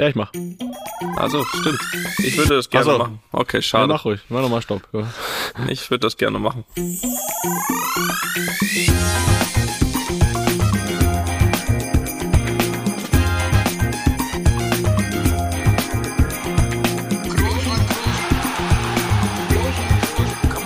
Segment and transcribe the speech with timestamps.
[0.00, 0.32] Ja, ich mach.
[1.16, 1.78] Also, stimmt.
[2.24, 2.96] Ich würde das gerne so.
[2.98, 3.20] machen.
[3.32, 3.86] Okay, Ja, schade.
[3.92, 4.20] mach ruhig.
[4.30, 4.88] Mach nochmal Stopp.
[4.94, 5.06] Ja.
[5.68, 6.64] Ich würde das gerne machen.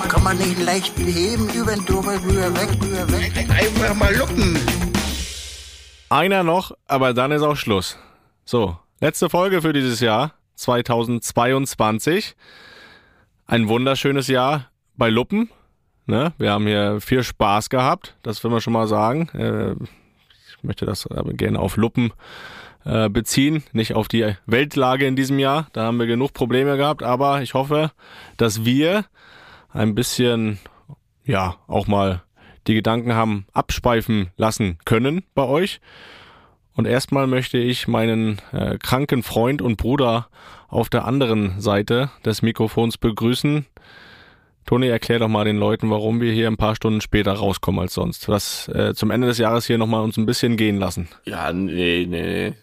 [0.08, 3.32] Kann man nicht leicht heben, über den rüber, weg, rüber, weg.
[3.50, 4.58] Einfach mal luppen.
[6.08, 7.98] Einer noch, aber dann ist auch Schluss.
[8.44, 12.34] So, letzte Folge für dieses Jahr, 2022.
[13.44, 15.50] Ein wunderschönes Jahr bei Luppen.
[16.06, 16.32] Ne?
[16.38, 19.28] Wir haben hier viel Spaß gehabt, das will man schon mal sagen.
[19.34, 19.72] Äh,
[20.48, 22.14] ich möchte das gerne auf Luppen
[22.86, 25.66] äh, beziehen, nicht auf die Weltlage in diesem Jahr.
[25.74, 27.90] Da haben wir genug Probleme gehabt, aber ich hoffe,
[28.38, 29.04] dass wir
[29.68, 30.60] ein bisschen,
[31.26, 32.22] ja, auch mal
[32.66, 35.82] die Gedanken haben abschweifen lassen können bei euch.
[36.76, 40.28] Und erstmal möchte ich meinen äh, kranken Freund und Bruder
[40.68, 43.64] auf der anderen Seite des Mikrofons begrüßen.
[44.66, 47.94] Toni, erklär doch mal den Leuten, warum wir hier ein paar Stunden später rauskommen als
[47.94, 48.28] sonst.
[48.28, 51.08] Das äh, zum Ende des Jahres hier nochmal uns ein bisschen gehen lassen.
[51.24, 52.54] Ja, nee, nee.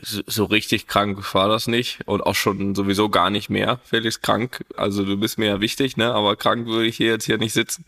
[0.00, 3.80] So so richtig krank war das nicht und auch schon sowieso gar nicht mehr.
[3.84, 6.14] Felix krank, also du bist mir ja wichtig, ne?
[6.14, 7.84] Aber krank würde ich hier jetzt hier nicht sitzen.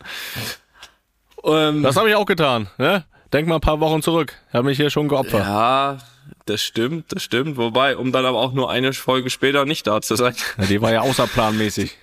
[1.43, 2.67] Ähm, Das habe ich auch getan.
[2.77, 3.05] Ne?
[3.35, 4.33] Denk mal ein paar Wochen zurück.
[4.47, 5.41] Ich habe mich hier schon geopfert.
[5.45, 5.97] ja,
[6.45, 7.57] das stimmt, das stimmt.
[7.57, 10.33] Wobei, um dann aber auch nur eine Folge später nicht da zu sein.
[10.57, 11.97] Ja, die war ja außerplanmäßig.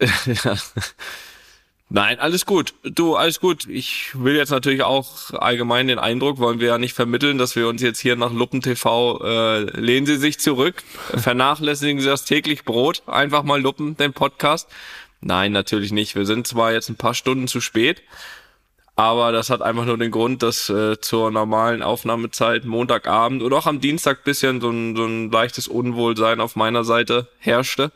[0.00, 0.56] ja.
[1.90, 2.72] Nein, alles gut.
[2.84, 3.66] Du, alles gut.
[3.68, 7.68] Ich will jetzt natürlich auch allgemein den Eindruck, wollen wir ja nicht vermitteln, dass wir
[7.68, 10.82] uns jetzt hier nach Luppen TV äh, lehnen Sie sich zurück,
[11.14, 14.70] vernachlässigen Sie das täglich Brot, einfach mal Luppen, den Podcast.
[15.20, 16.14] Nein, natürlich nicht.
[16.14, 18.02] Wir sind zwar jetzt ein paar Stunden zu spät,
[18.98, 23.66] aber das hat einfach nur den Grund, dass äh, zur normalen Aufnahmezeit Montagabend oder auch
[23.66, 27.92] am Dienstag bisschen so ein, so ein leichtes Unwohlsein auf meiner Seite herrschte.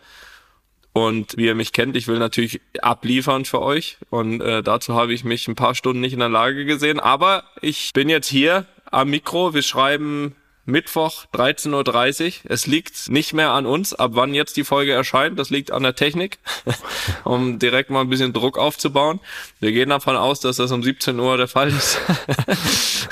[0.92, 3.98] Und wie ihr mich kennt, ich will natürlich abliefern für euch.
[4.10, 7.00] Und äh, dazu habe ich mich ein paar Stunden nicht in der Lage gesehen.
[7.00, 9.54] Aber ich bin jetzt hier am Mikro.
[9.54, 12.50] Wir schreiben Mittwoch 13.30 Uhr.
[12.50, 15.38] Es liegt nicht mehr an uns, ab wann jetzt die Folge erscheint.
[15.38, 16.38] Das liegt an der Technik,
[17.24, 19.20] um direkt mal ein bisschen Druck aufzubauen.
[19.60, 21.98] Wir gehen davon aus, dass das um 17 Uhr der Fall ist.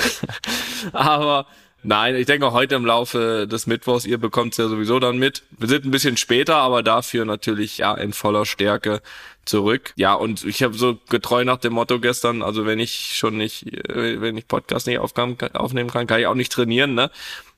[0.92, 1.46] Aber
[1.82, 5.44] Nein, ich denke heute im Laufe des Mittwochs, ihr bekommt es ja sowieso dann mit.
[5.58, 9.00] Wir sind ein bisschen später, aber dafür natürlich ja in voller Stärke
[9.50, 9.92] zurück.
[9.96, 13.66] Ja, und ich habe so getreu nach dem Motto gestern, also wenn ich schon nicht,
[13.90, 17.10] äh, wenn ich Podcast nicht aufnehmen kann, kann ich auch nicht trainieren, ne?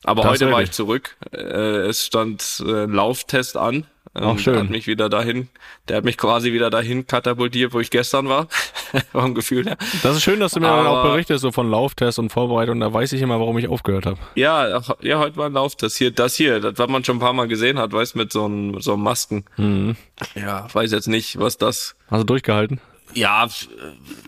[0.05, 1.17] Aber Das heute war ich zurück.
[1.33, 1.39] Äh,
[1.87, 3.87] es stand äh, Lauftest an.
[4.15, 4.59] Auch Und schön.
[4.59, 5.49] Hat mich wieder dahin,
[5.89, 8.47] der hat mich quasi wieder dahin katapultiert, wo ich gestern war.
[9.13, 9.79] Vom Gefühl her.
[10.03, 12.79] Das ist schön, dass du mir dann auch Aber- berichtest, so von Lauftests und Vorbereitung.
[12.81, 14.19] Da weiß ich immer, warum ich aufgehört habe.
[14.35, 15.77] Ja, ach, ja, heute war ein Lauf.
[15.77, 18.33] Das hier, das hier, das, was man schon ein paar Mal gesehen hat, weißt mit
[18.33, 19.45] so einem so einem Masken.
[19.57, 19.97] Mhm.
[20.35, 21.82] Ja, weiß jetzt nicht, was das.
[22.09, 22.81] Also durchgehalten.
[23.15, 23.49] Ja,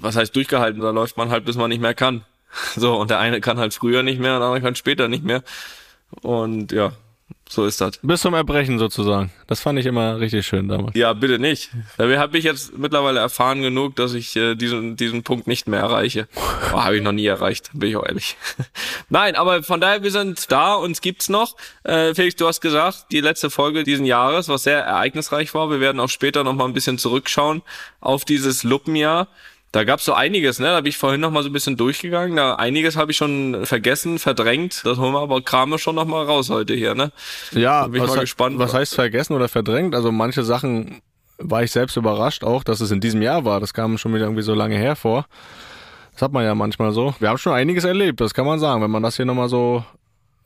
[0.00, 0.80] was heißt durchgehalten?
[0.80, 2.24] Da läuft man halt, bis man nicht mehr kann.
[2.76, 5.42] So, und der eine kann halt früher nicht mehr der andere kann später nicht mehr.
[6.22, 6.92] Und ja,
[7.48, 7.98] so ist das.
[8.02, 9.30] Bis zum Erbrechen sozusagen.
[9.46, 10.96] Das fand ich immer richtig schön damals.
[10.96, 11.70] Ja, bitte nicht.
[11.98, 15.80] Da habe ich jetzt mittlerweile erfahren genug, dass ich äh, diesen, diesen Punkt nicht mehr
[15.80, 16.26] erreiche.
[16.72, 18.36] Oh, habe ich noch nie erreicht, bin ich auch ehrlich.
[19.10, 21.56] Nein, aber von daher, wir sind da, uns gibt's noch.
[21.82, 25.70] Äh, Felix, du hast gesagt, die letzte Folge diesen Jahres, was sehr ereignisreich war.
[25.70, 27.62] Wir werden auch später noch mal ein bisschen zurückschauen
[28.00, 29.28] auf dieses Luppenjahr.
[29.74, 30.66] Da gab's so einiges, ne?
[30.66, 32.36] Da bin ich vorhin noch mal so ein bisschen durchgegangen.
[32.36, 34.82] Da einiges habe ich schon vergessen, verdrängt.
[34.84, 37.10] Das holen wir aber kramen schon noch mal raus heute hier, ne?
[37.50, 38.56] Ja, bin ich was, mal gespannt.
[38.60, 39.96] was heißt vergessen oder verdrängt?
[39.96, 41.00] Also manche Sachen
[41.38, 43.58] war ich selbst überrascht auch, dass es in diesem Jahr war.
[43.58, 45.26] Das kam schon wieder irgendwie so lange her vor.
[46.12, 47.12] Das hat man ja manchmal so.
[47.18, 48.80] Wir haben schon einiges erlebt, das kann man sagen.
[48.80, 49.84] Wenn man das hier nochmal so,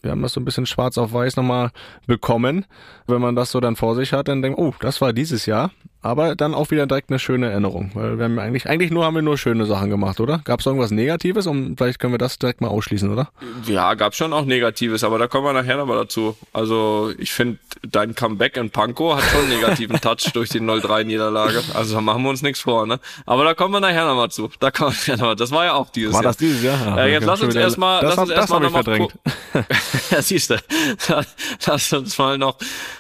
[0.01, 1.71] wir haben das so ein bisschen schwarz auf weiß nochmal
[2.07, 2.65] bekommen.
[3.07, 5.71] Wenn man das so dann vor sich hat, dann denkt, oh, das war dieses Jahr.
[6.01, 7.91] Aber dann auch wieder direkt eine schöne Erinnerung.
[7.95, 10.41] Weil wir haben eigentlich, eigentlich nur haben wir nur schöne Sachen gemacht, oder?
[10.45, 11.47] Gab es irgendwas Negatives?
[11.49, 13.31] Und vielleicht können wir das direkt mal ausschließen, oder?
[13.67, 16.37] Ja, gab schon auch Negatives, aber da kommen wir nachher nochmal dazu.
[16.53, 21.63] Also ich finde, dein Comeback in Pankow hat schon einen negativen Touch durch die 0-3-Niederlage.
[21.75, 23.01] Also da machen wir uns nichts vor, ne?
[23.27, 24.51] Aber da kommen wir nachher nochmal zu.
[24.61, 25.35] Da kommen wir noch mal.
[25.37, 26.31] Das war ja auch dieses War Jahr.
[26.31, 26.97] das dieses Jahr?
[26.99, 29.13] Äh, jetzt lass uns erstmal, lass uns erstmal hab ich noch mal verdrängt.
[29.53, 29.61] gu-
[30.15, 30.57] ja, siehst du.
[31.67, 32.57] Lass uns mal noch,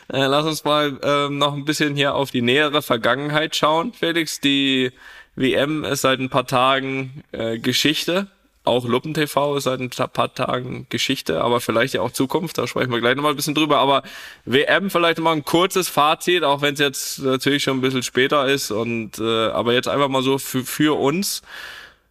[0.08, 4.40] äh, lass uns mal ähm, noch ein bisschen hier auf die nähere Vergangenheit schauen, Felix.
[4.40, 4.92] Die
[5.36, 8.28] WM ist seit ein paar Tagen äh, Geschichte.
[8.64, 12.58] Auch Luppen TV ist seit ein paar Tagen Geschichte, aber vielleicht ja auch Zukunft.
[12.58, 13.78] Da sprechen wir gleich nochmal ein bisschen drüber.
[13.78, 14.02] Aber
[14.44, 18.46] WM vielleicht mal ein kurzes Fazit, auch wenn es jetzt natürlich schon ein bisschen später
[18.46, 18.70] ist.
[18.70, 21.42] Und äh, aber jetzt einfach mal so für, für uns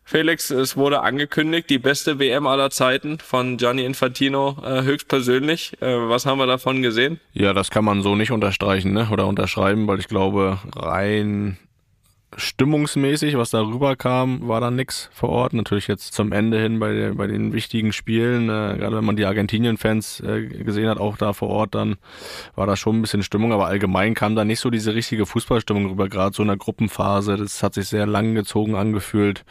[0.10, 5.74] Felix, es wurde angekündigt, die beste WM aller Zeiten von Gianni Infantino äh, höchstpersönlich.
[5.82, 7.20] Äh, was haben wir davon gesehen?
[7.34, 9.10] Ja, das kann man so nicht unterstreichen ne?
[9.12, 11.58] oder unterschreiben, weil ich glaube, rein
[12.36, 15.54] stimmungsmäßig, was darüber kam, war da nix vor Ort.
[15.54, 19.16] Natürlich jetzt zum Ende hin bei, der, bei den wichtigen Spielen, äh, gerade wenn man
[19.16, 21.96] die Argentinien-Fans äh, gesehen hat, auch da vor Ort, dann
[22.56, 25.88] war da schon ein bisschen Stimmung, aber allgemein kam da nicht so diese richtige Fußballstimmung
[25.88, 27.38] rüber, gerade so in der Gruppenphase.
[27.38, 29.46] Das hat sich sehr lang gezogen angefühlt.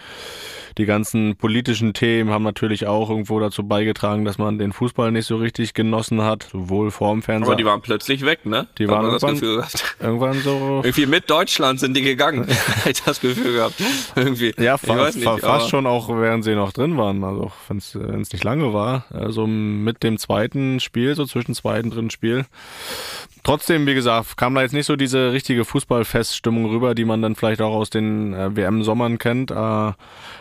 [0.79, 5.25] Die ganzen politischen Themen haben natürlich auch irgendwo dazu beigetragen, dass man den Fußball nicht
[5.25, 7.47] so richtig genossen hat, sowohl vorm Fernseher.
[7.47, 8.67] Aber die waren plötzlich weg, ne?
[8.77, 9.65] Die waren irgendwann,
[10.01, 10.83] irgendwann so.
[10.85, 12.47] Irgendwie mit Deutschland sind die gegangen.
[12.89, 13.75] ich das Gefühl gehabt.
[14.15, 14.55] Irgendwie.
[14.59, 17.25] Ja, fa nicht, fa fast schon auch, während sie noch drin waren.
[17.25, 19.05] Also wenn es nicht lange war.
[19.11, 22.47] Also mit dem zweiten Spiel, so zwischen zweiten dritten Spiel.
[23.47, 27.37] Trotzdem, wie gesagt, kam da jetzt nicht so diese richtige Fußballfeststimmung rüber, die man dann
[27.37, 29.53] vielleicht auch aus den äh, WM-Sommern kennt.
[29.53, 29.93] Äh,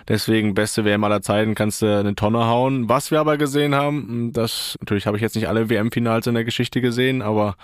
[0.07, 2.89] deswegen beste WM aller Zeiten kannst du eine Tonne hauen.
[2.89, 6.45] Was wir aber gesehen haben, das natürlich habe ich jetzt nicht alle WM-Finals in der
[6.45, 7.57] Geschichte gesehen, aber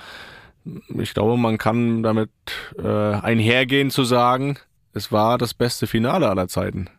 [1.00, 2.30] ich glaube, man kann damit
[2.78, 4.58] äh, einhergehen zu sagen,
[4.94, 6.90] es war das beste Finale aller Zeiten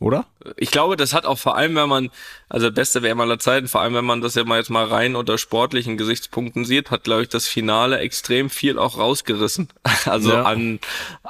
[0.00, 0.26] oder?
[0.56, 2.10] Ich glaube, das hat auch vor allem, wenn man,
[2.48, 5.14] also beste WM aller Zeiten, vor allem wenn man das ja mal jetzt mal rein
[5.14, 9.68] unter sportlichen Gesichtspunkten sieht, hat, glaube ich, das Finale extrem viel auch rausgerissen.
[10.06, 10.44] Also ja.
[10.44, 10.80] an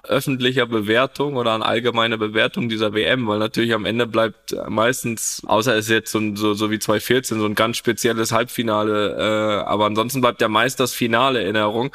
[0.04, 5.74] öffentlicher Bewertung oder an allgemeiner Bewertung dieser WM, weil natürlich am Ende bleibt meistens, außer
[5.74, 9.86] es ist jetzt so, so, so wie 2014, so ein ganz spezielles Halbfinale, äh, aber
[9.86, 11.90] ansonsten bleibt ja meist das Finale in Erinnerung.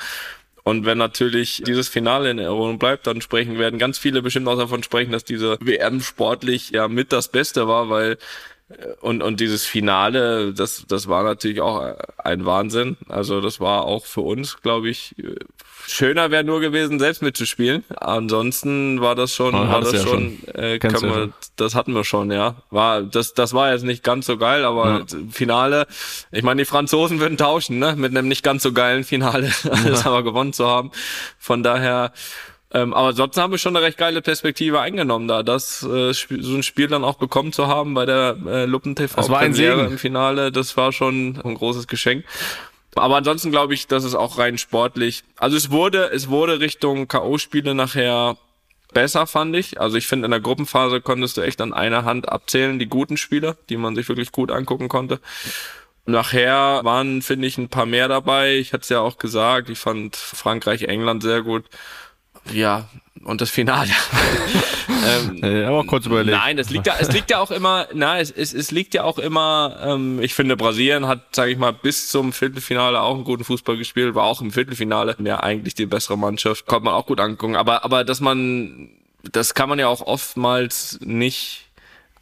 [0.67, 4.57] Und wenn natürlich dieses Finale in Erinnerung bleibt, dann sprechen werden ganz viele bestimmt auch
[4.57, 8.17] davon sprechen, dass diese WM sportlich ja mit das Beste war, weil
[9.01, 12.97] und, und dieses Finale, das, das war natürlich auch ein Wahnsinn.
[13.07, 15.15] Also das war auch für uns, glaube ich,
[15.85, 17.83] schöner wäre nur gewesen, selbst mitzuspielen.
[17.95, 20.55] Ansonsten war das schon, war das ja schon, schon.
[20.55, 22.55] Äh, können wir, ja das hatten wir schon, ja.
[22.69, 25.17] War, das, das war jetzt nicht ganz so geil, aber ja.
[25.31, 25.87] Finale,
[26.31, 30.05] ich meine, die Franzosen würden tauschen, ne, mit einem nicht ganz so geilen Finale, alles
[30.05, 30.91] aber gewonnen zu haben.
[31.37, 32.11] Von daher,
[32.71, 36.55] ähm, aber sonst haben wir schon eine recht geile Perspektive eingenommen, da das äh, so
[36.55, 39.53] ein Spiel dann auch bekommen zu haben bei der äh, Luppen TV das war ein
[39.53, 39.85] Segen.
[39.85, 40.51] im Finale.
[40.51, 42.25] Das war schon ein großes Geschenk.
[42.95, 45.23] Aber ansonsten glaube ich, dass es auch rein sportlich.
[45.37, 48.37] Also es wurde, es wurde Richtung K.O.-Spiele nachher
[48.93, 49.79] besser, fand ich.
[49.79, 53.17] Also ich finde, in der Gruppenphase konntest du echt an einer Hand abzählen, die guten
[53.17, 55.19] Spiele, die man sich wirklich gut angucken konnte.
[56.05, 58.55] Nachher waren, finde ich, ein paar mehr dabei.
[58.55, 61.65] Ich hatte es ja auch gesagt, ich fand Frankreich, England sehr gut
[62.53, 62.87] ja,
[63.23, 63.89] und das Finale.
[65.07, 66.37] ähm, ja, aber kurz überlegt.
[66.37, 69.03] Nein, es liegt ja, es liegt ja auch immer, na, es, es, es liegt ja
[69.03, 73.23] auch immer, ähm, ich finde, Brasilien hat, sage ich mal, bis zum Viertelfinale auch einen
[73.23, 77.07] guten Fußball gespielt, war auch im Viertelfinale ja eigentlich die bessere Mannschaft, konnte man auch
[77.07, 77.55] gut angucken.
[77.55, 78.89] Aber, aber dass man,
[79.31, 81.64] das kann man ja auch oftmals nicht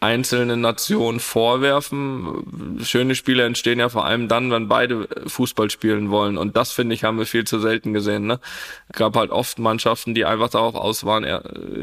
[0.04, 2.82] einzelnen Nationen vorwerfen.
[2.84, 6.38] Schöne Spiele entstehen ja vor allem dann, wenn beide Fußball spielen wollen.
[6.38, 8.28] Und das, finde ich, haben wir viel zu selten gesehen.
[8.28, 8.42] Ne?
[8.90, 11.26] Es gab halt oft Mannschaften, die einfach darauf aus waren,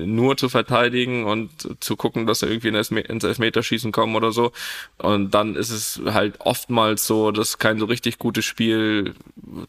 [0.04, 1.50] nur zu verteidigen und
[1.80, 4.52] zu gucken, dass sie irgendwie ins Elfmeterschießen kommen oder so.
[4.98, 9.14] Und dann ist es halt oftmals so, dass kein so richtig gutes Spiel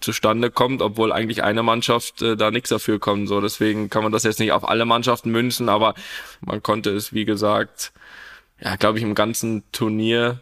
[0.01, 3.29] zustande kommt, obwohl eigentlich eine Mannschaft äh, da nichts dafür kommt.
[3.29, 5.95] So, deswegen kann man das jetzt nicht auf alle Mannschaften münzen, aber
[6.41, 7.93] man konnte es, wie gesagt,
[8.61, 10.39] ja, glaube ich, im ganzen Turnier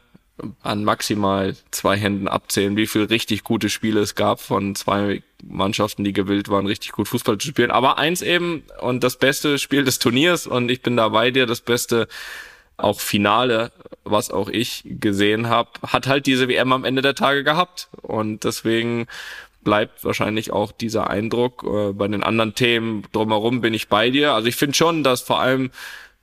[0.61, 6.03] an maximal zwei Händen abzählen, wie viel richtig gute Spiele es gab von zwei Mannschaften,
[6.03, 7.71] die gewillt waren, richtig gut Fußball zu spielen.
[7.71, 11.45] Aber eins eben und das beste Spiel des Turniers und ich bin da bei dir,
[11.45, 12.07] das beste
[12.77, 13.71] auch Finale,
[14.05, 18.45] was auch ich gesehen habe, hat halt diese WM am Ende der Tage gehabt und
[18.45, 19.07] deswegen
[19.61, 21.63] bleibt wahrscheinlich auch dieser Eindruck.
[21.63, 24.33] Äh, bei den anderen Themen drumherum bin ich bei dir.
[24.33, 25.71] Also ich finde schon, dass vor allem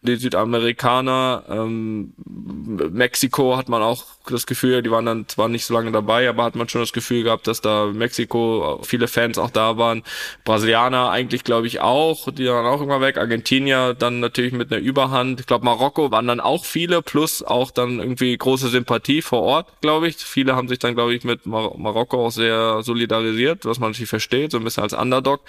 [0.06, 1.44] die Südamerikaner.
[1.48, 6.28] Ähm, Mexiko hat man auch das Gefühl, die waren dann zwar nicht so lange dabei,
[6.28, 10.02] aber hat man schon das Gefühl gehabt, dass da Mexiko viele Fans auch da waren.
[10.44, 13.18] Brasilianer eigentlich, glaube ich, auch, die waren auch immer weg.
[13.18, 15.40] Argentinier dann natürlich mit einer Überhand.
[15.40, 19.80] Ich glaube, Marokko waren dann auch viele, plus auch dann irgendwie große Sympathie vor Ort,
[19.80, 20.16] glaube ich.
[20.16, 24.10] Viele haben sich dann, glaube ich, mit Mar Marokko auch sehr solidarisiert, was man natürlich
[24.10, 25.40] versteht, so ein bisschen als Underdog.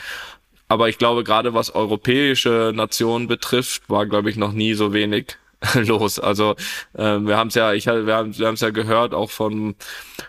[0.67, 5.37] Aber ich glaube, gerade was europäische Nationen betrifft, war, glaube ich, noch nie so wenig
[5.73, 6.19] los.
[6.19, 6.55] Also
[6.93, 9.75] äh, wir haben es ja, ich wir haben wir haben es ja gehört auch von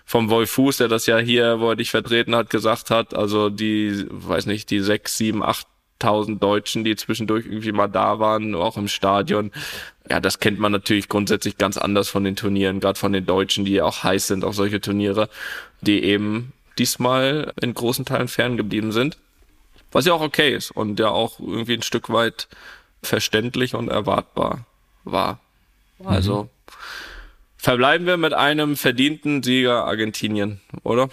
[0.05, 3.15] vom Wolf Fuß, der das ja hier, wo er dich vertreten hat, gesagt hat.
[3.15, 8.55] Also die, weiß nicht, die sechs, sieben, achttausend Deutschen, die zwischendurch irgendwie mal da waren,
[8.55, 9.51] auch im Stadion.
[10.09, 13.65] Ja, das kennt man natürlich grundsätzlich ganz anders von den Turnieren, gerade von den Deutschen,
[13.65, 15.29] die ja auch heiß sind auf solche Turniere,
[15.83, 19.19] die eben diesmal in großen Teilen ferngeblieben sind
[19.93, 22.49] was ja auch okay ist und ja auch irgendwie ein Stück weit
[23.03, 24.67] verständlich und erwartbar
[25.05, 25.41] war.
[26.05, 26.49] Also mhm.
[27.57, 31.09] verbleiben wir mit einem verdienten Sieger Argentinien, oder?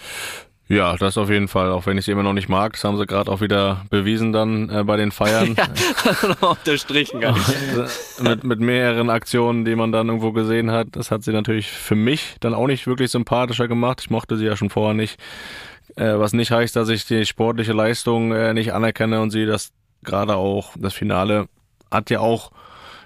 [0.68, 2.72] Ja, das auf jeden Fall, auch wenn ich sie immer noch nicht mag.
[2.72, 5.54] Das haben sie gerade auch wieder bewiesen dann äh, bei den Feiern.
[5.56, 7.20] ja, unterstrichen.
[7.20, 8.20] Gar nicht.
[8.20, 10.88] mit, mit mehreren Aktionen, die man dann irgendwo gesehen hat.
[10.92, 14.00] Das hat sie natürlich für mich dann auch nicht wirklich sympathischer gemacht.
[14.00, 15.20] Ich mochte sie ja schon vorher nicht.
[15.94, 19.72] Äh, was nicht heißt, dass ich die sportliche Leistung äh, nicht anerkenne und sie das
[20.02, 21.48] gerade auch, das Finale
[21.90, 22.50] hat ja auch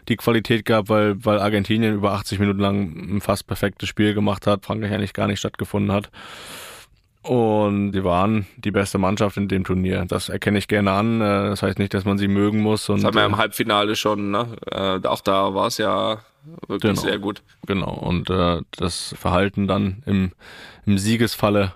[0.09, 4.47] die Qualität gehabt, weil, weil Argentinien über 80 Minuten lang ein fast perfektes Spiel gemacht
[4.47, 6.11] hat, Frankreich eigentlich gar nicht stattgefunden hat.
[7.23, 10.07] Und die waren die beste Mannschaft in dem Turnier.
[10.09, 11.21] Das erkenne ich gerne an.
[11.21, 12.89] Äh, das heißt nicht, dass man sie mögen muss.
[12.89, 14.31] Und, das haben wir im äh, Halbfinale schon.
[14.31, 14.57] Ne?
[15.05, 16.21] Auch da war es ja
[16.67, 17.43] wirklich genau, sehr gut.
[17.67, 17.93] Genau.
[17.93, 20.33] Und äh, das Verhalten dann im,
[20.87, 21.73] im Siegesfalle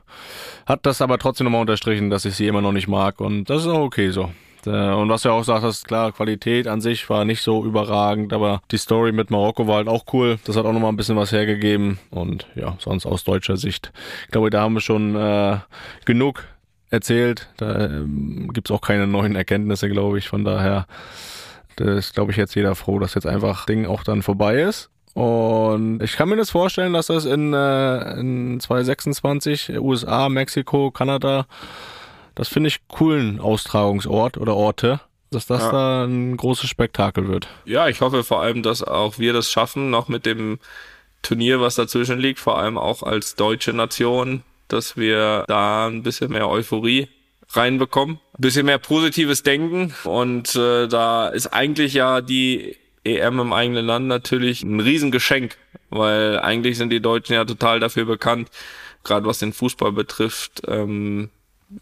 [0.66, 3.20] hat das aber trotzdem nochmal unterstrichen, dass ich sie immer noch nicht mag.
[3.20, 4.30] Und das ist auch okay so.
[4.66, 8.62] Äh, und was du auch sagst, klar, Qualität an sich war nicht so überragend, aber
[8.70, 10.38] die Story mit Marokko war halt auch cool.
[10.44, 11.98] Das hat auch nochmal ein bisschen was hergegeben.
[12.10, 13.92] Und ja, sonst aus deutscher Sicht,
[14.24, 15.58] ich glaube, da haben wir schon äh,
[16.04, 16.44] genug
[16.90, 17.48] erzählt.
[17.56, 20.28] Da ähm, gibt's auch keine neuen Erkenntnisse, glaube ich.
[20.28, 20.86] Von daher
[21.78, 24.90] ist, glaube ich, jetzt jeder froh, dass jetzt einfach Ding auch dann vorbei ist.
[25.14, 31.46] Und ich kann mir das vorstellen, dass das in, äh, in 2026 USA, Mexiko, Kanada
[32.34, 35.72] das finde ich coolen Austragungsort oder Orte, dass das ja.
[35.72, 37.48] da ein großes Spektakel wird.
[37.64, 40.58] Ja, ich hoffe vor allem, dass auch wir das schaffen, noch mit dem
[41.22, 46.32] Turnier, was dazwischen liegt, vor allem auch als deutsche Nation, dass wir da ein bisschen
[46.32, 47.08] mehr Euphorie
[47.50, 53.52] reinbekommen, ein bisschen mehr positives Denken und äh, da ist eigentlich ja die EM im
[53.52, 55.56] eigenen Land natürlich ein Riesengeschenk,
[55.90, 58.50] weil eigentlich sind die Deutschen ja total dafür bekannt,
[59.04, 61.30] gerade was den Fußball betrifft, ähm,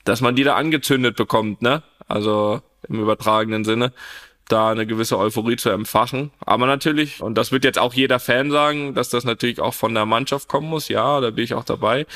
[0.05, 1.83] dass man die da angezündet bekommt, ne?
[2.09, 3.93] Also im übertragenen Sinne,
[4.49, 6.31] da eine gewisse Euphorie zu empfachen.
[6.41, 9.95] Aber natürlich, und das wird jetzt auch jeder Fan sagen, dass das natürlich auch von
[9.95, 10.89] der Mannschaft kommen muss.
[10.89, 12.07] Ja, da bin ich auch dabei.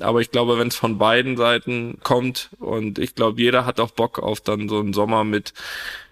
[0.00, 3.92] Aber ich glaube, wenn es von beiden Seiten kommt und ich glaube, jeder hat auch
[3.92, 5.52] Bock auf dann so einen Sommer mit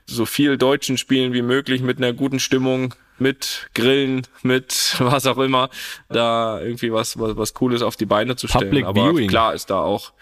[0.07, 5.39] so viel deutschen Spielen wie möglich, mit einer guten Stimmung, mit Grillen, mit was auch
[5.39, 5.71] immer,
[6.09, 8.65] da irgendwie was, was, was Cooles auf die Beine zu stellen.
[8.65, 9.29] Public Aber Viewing.
[9.29, 10.13] klar ist da auch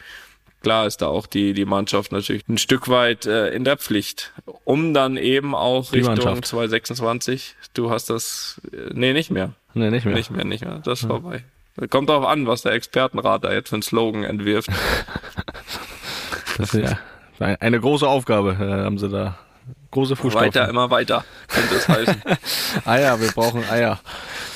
[0.63, 4.33] klar ist da auch die, die Mannschaft natürlich ein Stück weit äh, in der Pflicht,
[4.65, 6.47] um dann eben auch die Richtung Mannschaft.
[6.47, 9.53] 2026, du hast das, äh, nee, nicht mehr.
[9.75, 10.15] Nee, nicht mehr.
[10.15, 11.09] Nicht mehr, nicht mehr, das ist ja.
[11.09, 11.45] vorbei.
[11.91, 14.69] Kommt darauf an, was der Expertenrat da jetzt für einen Slogan entwirft.
[16.59, 16.99] das ist ja
[17.39, 19.39] eine große Aufgabe, äh, haben sie da
[19.93, 20.49] große Fußstapfen.
[20.49, 22.23] Weiter, immer weiter, könnte es heißen.
[22.85, 24.01] Eier, wir brauchen Eier.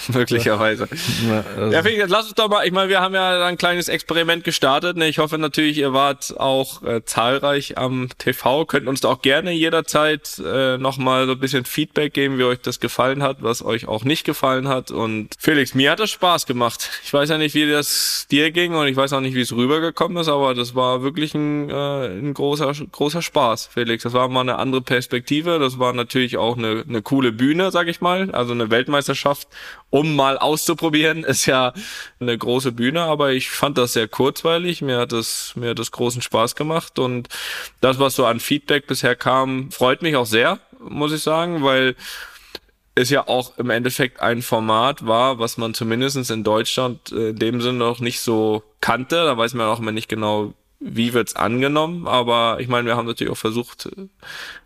[0.13, 0.89] Möglicherweise.
[1.27, 1.73] Ja, also.
[1.73, 4.97] ja Felix, lass uns doch mal, ich meine, wir haben ja ein kleines Experiment gestartet.
[4.97, 5.09] Ne?
[5.09, 8.65] Ich hoffe natürlich, ihr wart auch äh, zahlreich am TV.
[8.67, 12.61] Könnt uns da auch gerne jederzeit äh, nochmal so ein bisschen Feedback geben, wie euch
[12.61, 14.91] das gefallen hat, was euch auch nicht gefallen hat.
[14.91, 16.91] Und Felix, mir hat das Spaß gemacht.
[17.05, 19.53] Ich weiß ja nicht, wie das dir ging und ich weiß auch nicht, wie es
[19.53, 24.03] rübergekommen ist, aber das war wirklich ein, äh, ein großer, großer Spaß, Felix.
[24.05, 25.59] Das war mal eine andere Perspektive.
[25.59, 28.31] Das war natürlich auch eine, eine coole Bühne, sag ich mal.
[28.33, 29.49] Also eine Weltmeisterschaft,
[29.97, 31.73] um mal auszuprobieren, ist ja
[32.21, 34.83] eine große Bühne, aber ich fand das sehr kurzweilig.
[34.83, 37.29] Mir hat das, mir hat das großen Spaß gemacht und
[37.81, 41.97] das, was so an Feedback bisher kam, freut mich auch sehr, muss ich sagen, weil
[42.95, 47.39] es ja auch im Endeffekt ein Format war, was man zumindestens in Deutschland äh, in
[47.39, 49.17] dem Sinne noch nicht so kannte.
[49.17, 53.07] Da weiß man auch immer nicht genau, wie wird's angenommen, aber ich meine, wir haben
[53.07, 53.89] natürlich auch versucht,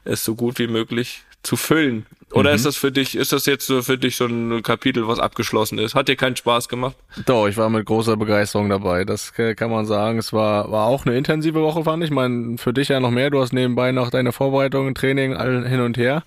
[0.03, 2.07] es so gut wie möglich zu füllen.
[2.33, 2.57] Oder mhm.
[2.57, 5.79] ist das für dich, ist das jetzt so für dich so ein Kapitel, was abgeschlossen
[5.79, 5.95] ist?
[5.97, 6.97] Hat dir keinen Spaß gemacht?
[7.27, 9.05] Doch, ich war mit großer Begeisterung dabei.
[9.05, 10.19] Das kann man sagen.
[10.19, 12.11] Es war, war auch eine intensive Woche, fand ich.
[12.11, 13.31] ich meine, für dich ja noch mehr.
[13.31, 16.23] Du hast nebenbei noch deine Vorbereitungen, Training, all hin und her.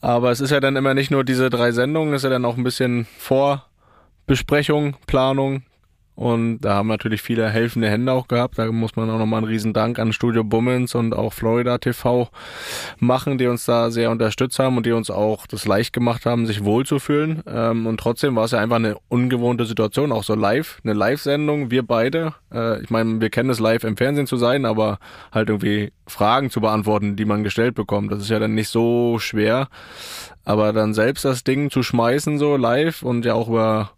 [0.00, 2.46] Aber es ist ja dann immer nicht nur diese drei Sendungen, es ist ja dann
[2.46, 5.62] auch ein bisschen Vorbesprechung, Planung,
[6.20, 8.58] und da haben natürlich viele helfende Hände auch gehabt.
[8.58, 12.28] Da muss man auch nochmal einen riesen Dank an Studio Bummens und auch Florida TV
[12.98, 16.44] machen, die uns da sehr unterstützt haben und die uns auch das leicht gemacht haben,
[16.44, 17.42] sich wohlzufühlen.
[17.46, 21.70] Ähm, und trotzdem war es ja einfach eine ungewohnte Situation, auch so live, eine Live-Sendung,
[21.70, 22.34] wir beide.
[22.52, 24.98] Äh, ich meine, wir kennen es live im Fernsehen zu sein, aber
[25.32, 28.12] halt irgendwie Fragen zu beantworten, die man gestellt bekommt.
[28.12, 29.68] Das ist ja dann nicht so schwer.
[30.44, 33.92] Aber dann selbst das Ding zu schmeißen, so live und ja auch über,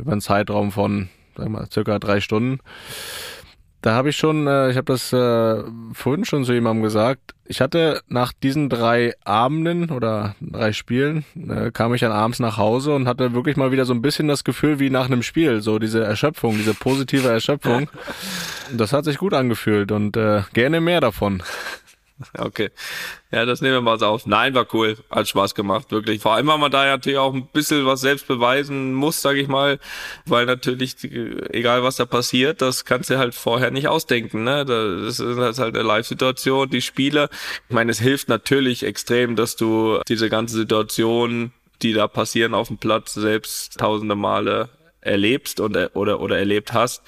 [0.00, 2.60] über einen Zeitraum von sag mal, circa drei Stunden.
[3.84, 5.62] Da habe ich schon, äh, ich habe das äh,
[5.92, 11.70] vorhin schon zu jemandem gesagt, ich hatte nach diesen drei Abenden oder drei Spielen, äh,
[11.70, 14.42] kam ich dann abends nach Hause und hatte wirklich mal wieder so ein bisschen das
[14.42, 17.90] Gefühl wie nach einem Spiel, so diese Erschöpfung, diese positive Erschöpfung.
[18.72, 21.42] Das hat sich gut angefühlt und äh, gerne mehr davon.
[22.38, 22.70] Okay.
[23.30, 24.26] Ja, das nehmen wir mal so auf.
[24.26, 24.96] Nein, war cool.
[25.10, 26.20] Hat Spaß gemacht, wirklich.
[26.20, 29.40] Vor allem, weil man da ja natürlich auch ein bisschen was selbst beweisen muss, sage
[29.40, 29.78] ich mal.
[30.26, 34.44] Weil natürlich, egal was da passiert, das kannst du halt vorher nicht ausdenken.
[34.44, 34.64] Ne?
[34.64, 37.28] Das ist halt eine Live-Situation, die Spiele.
[37.68, 41.52] Ich meine, es hilft natürlich extrem, dass du diese ganze Situation,
[41.82, 44.68] die da passieren auf dem Platz, selbst tausende Male
[45.00, 47.02] erlebst und oder oder erlebt hast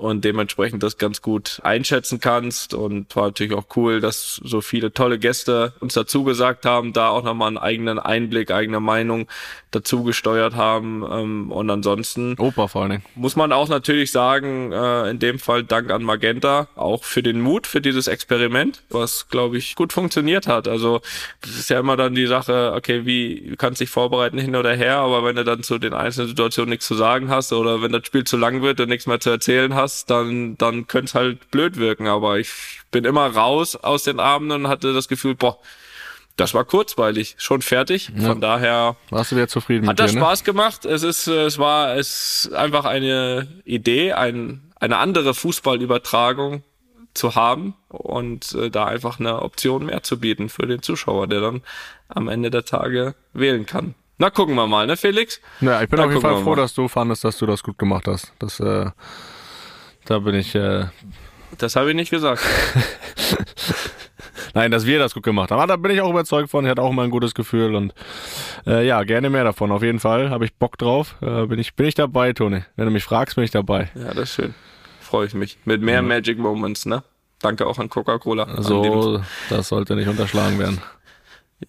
[0.00, 2.72] und dementsprechend das ganz gut einschätzen kannst.
[2.72, 7.10] Und war natürlich auch cool, dass so viele tolle Gäste uns dazu gesagt haben, da
[7.10, 9.26] auch nochmal einen eigenen Einblick, eigene Meinung
[9.70, 11.04] dazu gesteuert haben.
[11.10, 13.04] Ähm, und ansonsten Opa vor allen Dingen.
[13.14, 17.40] muss man auch natürlich sagen, äh, in dem Fall Dank an Magenta, auch für den
[17.40, 20.66] Mut für dieses Experiment, was, glaube ich, gut funktioniert hat.
[20.66, 21.02] Also
[21.42, 24.74] das ist ja immer dann die Sache, okay, wie kannst du dich vorbereiten hin oder
[24.74, 27.92] her, aber wenn du dann zu den einzelnen Situationen nichts zu sagen hast oder wenn
[27.92, 31.14] das Spiel zu lang wird und nichts mehr zu erzählen hast, dann, dann könnte es
[31.14, 32.06] halt blöd wirken.
[32.06, 35.58] Aber ich bin immer raus aus den Abenden und hatte das Gefühl, boah,
[36.36, 38.10] das war kurzweilig, schon fertig.
[38.16, 38.28] Ja.
[38.28, 40.24] Von daher Warst du wieder zufrieden hat mit das dir, ne?
[40.24, 40.84] Spaß gemacht.
[40.84, 46.62] Es ist, es war, es einfach eine Idee, ein, eine andere Fußballübertragung
[47.12, 51.40] zu haben und äh, da einfach eine Option mehr zu bieten für den Zuschauer, der
[51.40, 51.62] dann
[52.08, 53.94] am Ende der Tage wählen kann.
[54.18, 55.40] Na, gucken wir mal, ne, Felix?
[55.60, 57.78] Ja, ich bin Da auf jeden Fall froh, dass du fandest, dass du das gut
[57.78, 58.32] gemacht hast.
[58.38, 58.90] Das, äh,
[60.04, 60.86] da bin ich, äh,
[61.58, 62.42] Das habe ich nicht gesagt.
[64.54, 65.60] nein, dass wir das gut gemacht haben.
[65.60, 66.64] Aber da bin ich auch überzeugt von.
[66.64, 67.94] Ich hatte auch immer ein gutes Gefühl und
[68.66, 69.70] äh, ja, gerne mehr davon.
[69.72, 71.16] Auf jeden Fall habe ich Bock drauf.
[71.20, 72.62] Äh, bin ich, bin ich dabei, Toni.
[72.76, 73.90] Wenn du mich fragst, bin ich dabei.
[73.94, 74.54] Ja, das ist schön.
[75.00, 75.58] Freue ich mich.
[75.64, 77.02] Mit mehr Magic Moments, ne?
[77.40, 78.62] Danke auch an Coca-Cola.
[78.62, 80.80] So, das sollte nicht unterschlagen werden.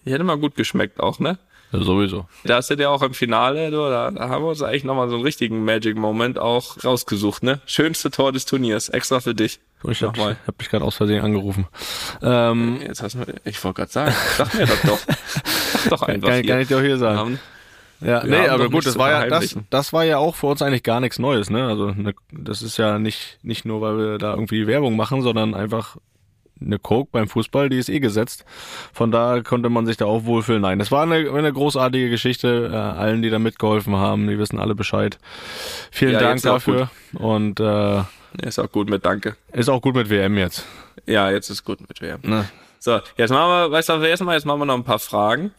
[0.04, 1.38] Die hätte mal gut geschmeckt auch, ne?
[1.72, 2.26] Ja, sowieso.
[2.44, 5.08] Da hast du dir auch im Finale, du, da, da haben wir uns eigentlich nochmal
[5.08, 7.60] so einen richtigen Magic Moment auch rausgesucht, ne?
[7.66, 9.58] Schönste Tor des Turniers, extra für dich.
[9.88, 10.36] Ich hab, Nochmal.
[10.46, 11.66] hab dich gerade aus Versehen angerufen.
[12.22, 14.98] Ähm, Jetzt hast du, ich wollte gerade sagen, sag mir das doch.
[14.98, 16.52] Sag doch einfach kann, hier.
[16.52, 17.18] kann ich dir auch hier sagen.
[17.18, 17.38] Haben-
[18.00, 20.82] Ja, nee, aber gut, das war ja das, das war ja auch für uns eigentlich
[20.82, 21.66] gar nichts Neues, ne?
[21.66, 25.54] Also ne, das ist ja nicht nicht nur, weil wir da irgendwie Werbung machen, sondern
[25.54, 25.96] einfach
[26.64, 28.44] eine Coke beim Fußball, die ist eh gesetzt.
[28.92, 30.62] Von da konnte man sich da auch wohlfühlen.
[30.62, 32.70] Nein, das war eine, eine großartige Geschichte.
[32.72, 35.18] Äh, allen, die da mitgeholfen haben, die wissen alle Bescheid.
[35.90, 36.90] Vielen Ja, Dank dafür.
[37.14, 38.02] Und äh,
[38.42, 39.36] Ist auch gut mit Danke.
[39.52, 40.64] ist auch gut mit WM jetzt.
[41.06, 42.20] Ja, jetzt ist gut mit WM.
[42.22, 42.48] Ne?
[42.78, 45.52] So, jetzt machen wir, weißt du, erstmal, jetzt machen wir noch ein paar Fragen.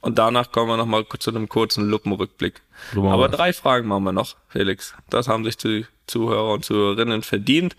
[0.00, 2.62] Und danach kommen wir noch mal zu einem kurzen Luppenrückblick.
[2.94, 4.94] So Aber drei Fragen machen wir noch, Felix.
[5.10, 7.74] Das haben sich die Zuhörer und Zuhörerinnen verdient.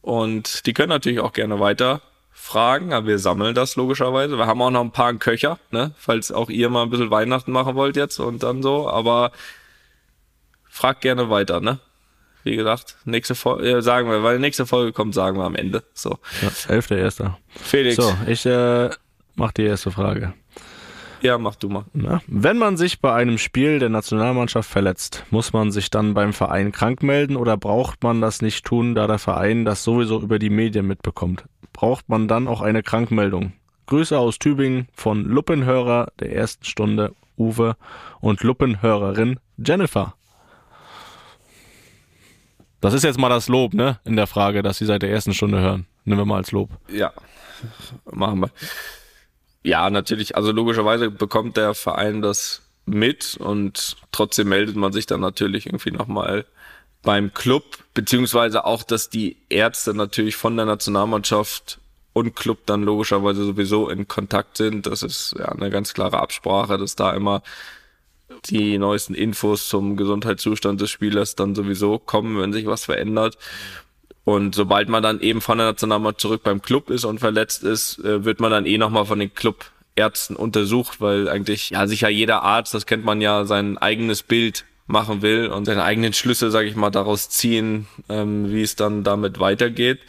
[0.00, 2.00] Und die können natürlich auch gerne weiter
[2.42, 4.36] fragen, aber wir sammeln das logischerweise.
[4.36, 5.92] Wir haben auch noch ein paar Köcher, ne?
[5.96, 8.88] falls auch ihr mal ein bisschen Weihnachten machen wollt jetzt und dann so.
[8.88, 9.30] Aber
[10.68, 11.78] fragt gerne weiter, ne?
[12.42, 15.84] Wie gesagt, nächste Folge, äh, sagen wir, weil nächste Folge kommt, sagen wir am Ende.
[15.94, 16.18] So.
[16.42, 17.38] Ja, elfter erster.
[17.48, 18.90] Felix, So, ich äh,
[19.36, 20.34] mach die erste Frage.
[21.20, 21.84] ja, mach du mal.
[21.92, 26.32] Na, wenn man sich bei einem Spiel der Nationalmannschaft verletzt, muss man sich dann beim
[26.32, 30.40] Verein krank melden oder braucht man das nicht tun, da der Verein das sowieso über
[30.40, 31.44] die Medien mitbekommt?
[31.72, 33.52] Braucht man dann auch eine Krankmeldung?
[33.86, 37.76] Grüße aus Tübingen von Luppenhörer der ersten Stunde Uwe
[38.20, 40.14] und Luppenhörerin Jennifer.
[42.80, 44.00] Das ist jetzt mal das Lob, ne?
[44.04, 45.86] In der Frage, dass Sie seit der ersten Stunde hören.
[46.04, 46.70] Nehmen wir mal als Lob.
[46.88, 47.12] Ja,
[48.10, 48.50] machen wir.
[49.62, 50.36] Ja, natürlich.
[50.36, 55.92] Also logischerweise bekommt der Verein das mit und trotzdem meldet man sich dann natürlich irgendwie
[55.92, 56.44] nochmal
[57.02, 61.78] beim Club, beziehungsweise auch, dass die Ärzte natürlich von der Nationalmannschaft
[62.12, 64.86] und Club dann logischerweise sowieso in Kontakt sind.
[64.86, 67.42] Das ist ja eine ganz klare Absprache, dass da immer
[68.46, 73.36] die neuesten Infos zum Gesundheitszustand des Spielers dann sowieso kommen, wenn sich was verändert.
[74.24, 77.98] Und sobald man dann eben von der Nationalmannschaft zurück beim Club ist und verletzt ist,
[77.98, 82.42] äh, wird man dann eh nochmal von den Clubärzten untersucht, weil eigentlich ja sicher jeder
[82.42, 86.68] Arzt, das kennt man ja, sein eigenes Bild machen will und seine eigenen Schlüsse, sage
[86.68, 90.00] ich mal, daraus ziehen, ähm, wie es dann damit weitergeht.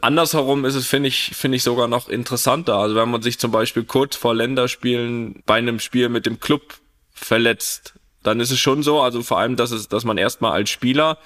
[0.00, 2.76] Andersherum ist es, finde ich, finde ich sogar noch interessanter.
[2.76, 6.74] Also wenn man sich zum Beispiel kurz vor Länderspielen bei einem Spiel mit dem Club
[7.12, 10.70] verletzt, dann ist es schon so, also vor allem, dass es, dass man erstmal als
[10.70, 11.18] Spieler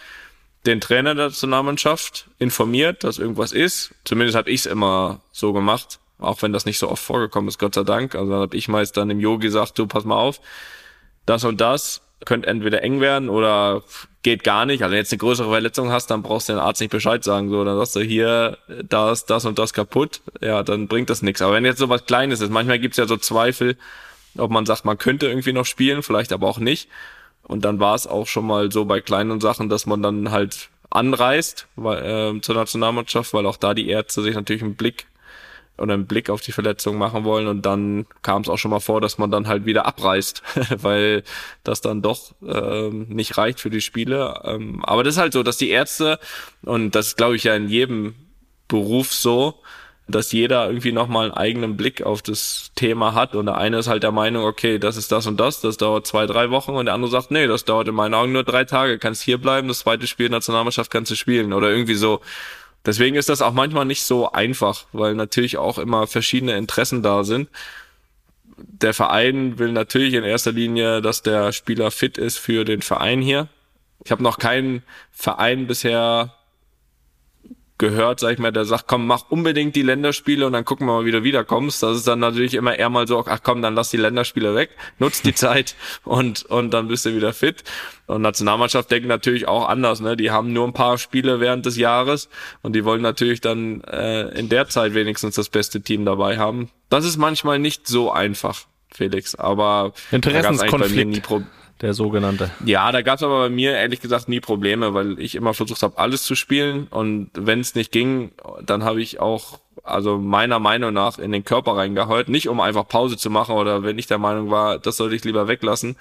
[0.67, 3.95] den Trainer der Nationalmannschaft informiert, dass irgendwas ist.
[4.05, 7.59] Zumindest habe ich es immer so gemacht, auch wenn das nicht so oft vorgekommen ist,
[7.59, 8.15] Gott sei Dank.
[8.15, 10.41] Also habe ich meist dann dem Jo gesagt, du pass mal auf,
[11.27, 13.83] das und das könnte entweder eng werden oder
[14.23, 14.83] geht gar nicht.
[14.83, 17.23] Also wenn du jetzt eine größere Verletzung hast, dann brauchst du den Arzt nicht Bescheid
[17.23, 17.51] sagen.
[17.51, 20.21] So, dann sagst du hier, da ist das und das kaputt.
[20.41, 21.43] Ja, dann bringt das nichts.
[21.43, 23.77] Aber wenn jetzt so was Kleines ist, manchmal gibt's ja so Zweifel,
[24.37, 26.89] ob man sagt, man könnte irgendwie noch spielen, vielleicht aber auch nicht.
[27.43, 30.69] Und dann war es auch schon mal so bei kleinen Sachen, dass man dann halt
[30.91, 35.07] anreist weil, äh, zur Nationalmannschaft, weil auch da die Ärzte sich natürlich einen Blick
[35.79, 37.47] oder einen Blick auf die Verletzung machen wollen.
[37.47, 40.43] Und dann kam es auch schon mal vor, dass man dann halt wieder abreißt,
[40.83, 41.23] weil
[41.65, 44.41] das dann doch ähm, nicht reicht für die Spiele.
[44.45, 46.19] Ähm, aber das ist halt so, dass die Ärzte
[46.63, 48.15] und das glaube ich ja in jedem
[48.69, 49.55] Beruf so,
[50.09, 53.35] dass jeder irgendwie nochmal einen eigenen Blick auf das Thema hat.
[53.35, 56.07] Und der eine ist halt der Meinung, okay, das ist das und das, das dauert
[56.07, 56.73] zwei, drei Wochen.
[56.73, 59.39] Und der andere sagt, nee, das dauert in meinen Augen nur drei Tage, kannst hier
[59.39, 61.53] bleiben, das zweite Spiel Nationalmannschaft kannst du spielen.
[61.53, 62.21] Oder irgendwie so.
[62.87, 67.25] Deswegen ist das auch manchmal nicht so einfach, weil natürlich auch immer verschiedene Interessen da
[67.25, 67.49] sind.
[68.57, 73.21] Der Verein will natürlich in erster Linie, dass der Spieler fit ist für den Verein
[73.21, 73.49] hier.
[74.05, 76.35] Ich habe noch keinen Verein bisher
[77.79, 80.95] gehört, sag ich mal, der sagt, komm, mach unbedingt die Länderspiele und dann gucken wir
[80.95, 81.83] mal, wie du wiederkommst.
[81.83, 84.71] Das ist dann natürlich immer eher mal so, ach komm, dann lass die Länderspiele weg,
[84.99, 87.63] nutz die Zeit und, und dann bist du wieder fit.
[88.07, 90.17] Und Nationalmannschaft denkt natürlich auch anders, ne?
[90.17, 92.29] Die haben nur ein paar Spiele während des Jahres
[92.63, 96.71] und die wollen natürlich dann äh, in der Zeit wenigstens das beste Team dabei haben.
[96.89, 101.23] Das ist manchmal nicht so einfach, Felix, aber Interessenskonflikt
[101.81, 102.51] der sogenannte.
[102.65, 105.83] Ja, da gab es aber bei mir ehrlich gesagt nie Probleme, weil ich immer versucht
[105.83, 106.87] habe, alles zu spielen.
[106.89, 108.33] Und wenn es nicht ging,
[108.65, 112.29] dann habe ich auch, also meiner Meinung nach, in den Körper reingeheult.
[112.29, 115.25] Nicht um einfach Pause zu machen oder wenn ich der Meinung war, das sollte ich
[115.25, 115.97] lieber weglassen,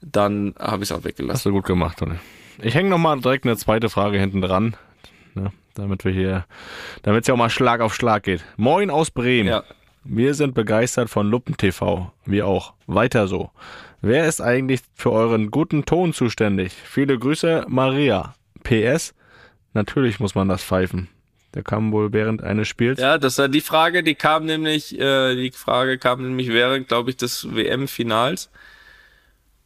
[0.00, 1.34] dann habe ich es auch weggelassen.
[1.34, 2.16] Hast du gut gemacht, Tony.
[2.62, 4.76] Ich hänge nochmal direkt eine zweite Frage hinten dran,
[5.34, 6.44] ne, damit wir hier,
[7.02, 8.44] damit es ja auch mal Schlag auf Schlag geht.
[8.56, 9.48] Moin aus Bremen.
[9.48, 9.64] Ja.
[10.04, 12.12] Wir sind begeistert von Luppen TV.
[12.26, 12.74] Wir auch.
[12.86, 13.50] Weiter so.
[14.06, 16.74] Wer ist eigentlich für euren guten Ton zuständig?
[16.74, 18.34] Viele Grüße, Maria.
[18.62, 19.14] PS,
[19.72, 21.08] natürlich muss man das pfeifen.
[21.54, 23.00] Der kam wohl während eines Spiels.
[23.00, 27.08] Ja, das war die Frage, die kam nämlich, äh, die Frage kam nämlich während, glaube
[27.08, 28.50] ich, des WM-Finals.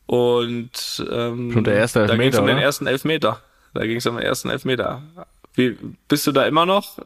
[0.06, 3.42] Und ähm, Schon der erste Elfmeter, da ging es um den ersten Elfmeter.
[3.74, 5.02] Da ging es um den ersten Elfmeter.
[5.54, 7.00] Wie, bist du da immer noch?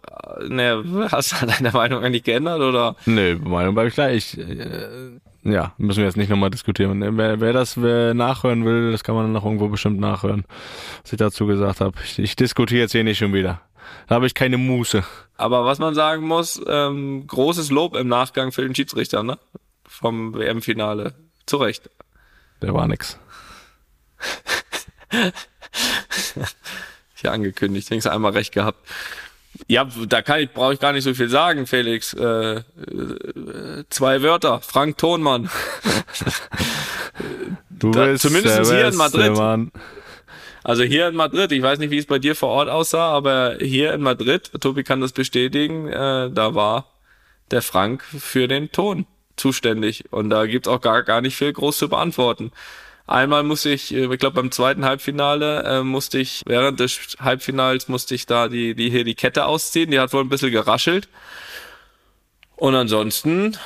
[0.46, 2.94] Ne, hast du deine Meinung eigentlich geändert oder?
[3.06, 4.36] Nee, Meinung bleibe ich gleich.
[4.36, 7.16] Äh, ja, müssen wir jetzt nicht nochmal diskutieren.
[7.16, 10.44] Wer, wer das wer nachhören will, das kann man dann noch irgendwo bestimmt nachhören,
[11.02, 11.98] was ich dazu gesagt habe.
[12.04, 13.60] Ich, ich diskutiere jetzt hier nicht schon wieder.
[14.06, 15.02] Da habe ich keine Muße.
[15.36, 19.38] Aber was man sagen muss, ähm, großes Lob im Nachgang für den Schiedsrichter, ne?
[19.84, 21.14] Vom WM-Finale.
[21.46, 21.90] Zu Recht.
[22.62, 23.18] Der war nix.
[27.16, 28.78] ich angekündigt, denkst du einmal recht gehabt.
[29.68, 32.14] Ja, da kann ich, brauche ich gar nicht so viel sagen, Felix.
[32.14, 32.62] Äh, äh,
[33.90, 34.60] zwei Wörter.
[34.60, 35.50] Frank Thonmann.
[37.70, 39.36] du da, bist zumindest hier in Madrid.
[39.36, 39.70] Mann.
[40.64, 43.56] Also hier in Madrid, ich weiß nicht, wie es bei dir vor Ort aussah, aber
[43.60, 46.86] hier in Madrid, Tobi kann das bestätigen, äh, da war
[47.50, 50.04] der Frank für den Ton zuständig.
[50.12, 52.52] Und da gibt's auch gar, gar nicht viel groß zu beantworten.
[53.06, 57.88] Einmal musste ich, äh, ich glaube beim zweiten Halbfinale äh, musste ich, während des Halbfinals
[57.88, 59.90] musste ich da die, die hier die Kette ausziehen.
[59.90, 61.08] Die hat wohl ein bisschen geraschelt.
[62.56, 63.56] Und ansonsten,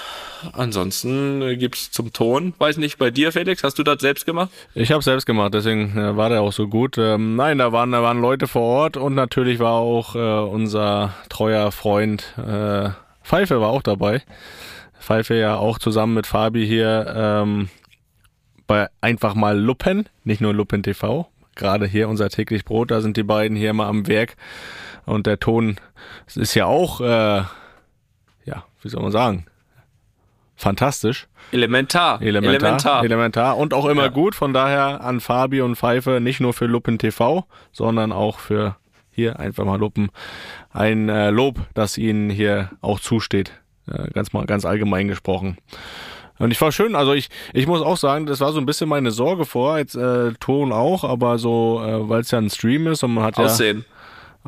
[0.53, 4.49] ansonsten äh, gibt's zum Ton, weiß nicht, bei dir, Felix, hast du das selbst gemacht?
[4.75, 6.97] Ich habe selbst gemacht, deswegen äh, war der auch so gut.
[6.97, 11.13] Ähm, nein, da waren, da waren Leute vor Ort und natürlich war auch äh, unser
[11.29, 12.91] treuer Freund äh,
[13.27, 14.23] Pfeife war auch dabei.
[15.01, 17.69] Pfeife ja auch zusammen mit Fabi hier ähm,
[18.67, 21.29] bei einfach mal Luppen, nicht nur Luppen TV.
[21.55, 24.37] Gerade hier unser täglich Brot, da sind die beiden hier mal am Werk.
[25.07, 25.77] Und der Ton
[26.35, 27.45] ist ja auch, äh,
[28.45, 29.47] ja, wie soll man sagen,
[30.57, 31.29] fantastisch.
[31.53, 32.21] Elementar.
[32.21, 32.55] Elementar.
[32.55, 33.05] Elementar.
[33.05, 33.57] Elementar.
[33.57, 34.09] Und auch immer ja.
[34.09, 34.35] gut.
[34.35, 38.77] Von daher an Fabi und Pfeife nicht nur für Luppen TV, sondern auch für
[39.11, 40.11] hier einfach mal Luppen.
[40.73, 43.53] Ein äh, Lob, das ihnen hier auch zusteht.
[43.89, 45.57] Äh, ganz mal ganz allgemein gesprochen.
[46.39, 48.89] Und ich war schön, also ich, ich muss auch sagen, das war so ein bisschen
[48.89, 52.87] meine Sorge vor, jetzt äh, Ton auch, aber so, äh, weil es ja ein Stream
[52.87, 53.85] ist und man hat Aussehen.
[53.89, 53.97] ja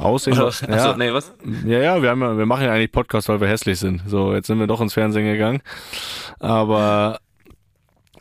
[0.03, 0.39] Aussehen.
[0.39, 1.33] Achso, ja, nee, was?
[1.65, 4.03] Ja, ja, wir haben ja, wir machen ja eigentlich Podcast, weil wir hässlich sind.
[4.07, 5.61] So, jetzt sind wir doch ins Fernsehen gegangen.
[6.39, 7.19] Aber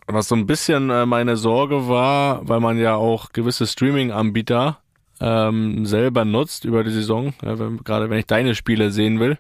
[0.08, 4.80] was so ein bisschen äh, meine Sorge war, weil man ja auch gewisse Streaming-Anbieter
[5.20, 9.38] ähm, selber nutzt über die Saison, ja, wenn, gerade wenn ich deine Spiele sehen will,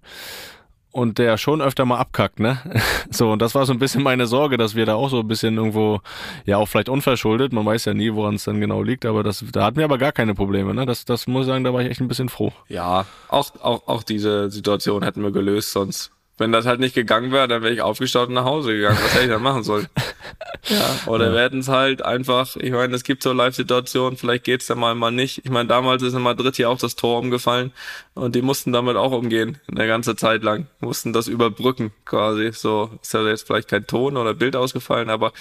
[0.91, 2.59] und der schon öfter mal abkackt, ne?
[3.09, 5.27] So, und das war so ein bisschen meine Sorge, dass wir da auch so ein
[5.27, 6.01] bisschen irgendwo,
[6.45, 9.45] ja, auch vielleicht unverschuldet, man weiß ja nie, woran es dann genau liegt, aber das,
[9.51, 10.85] da hatten wir aber gar keine Probleme, ne?
[10.85, 12.51] Das, das muss ich sagen, da war ich echt ein bisschen froh.
[12.67, 17.31] Ja, auch, auch, auch diese Situation hätten wir gelöst, sonst wenn das halt nicht gegangen
[17.31, 18.97] wäre, dann wäre ich aufgestaut und nach Hause gegangen.
[19.01, 19.87] Was hätte ich dann machen sollen?
[20.67, 21.33] ja, oder ja.
[21.33, 24.93] wir hätten es halt einfach, ich meine, es gibt so Live-Situationen, vielleicht geht's dann mal,
[24.93, 25.43] mal nicht.
[25.45, 27.71] Ich meine, damals ist in Madrid hier auch das Tor umgefallen
[28.13, 30.67] und die mussten damit auch umgehen, eine ganze Zeit lang.
[30.79, 32.51] Mussten das überbrücken quasi.
[32.53, 35.33] So ist ja jetzt vielleicht kein Ton oder Bild ausgefallen, aber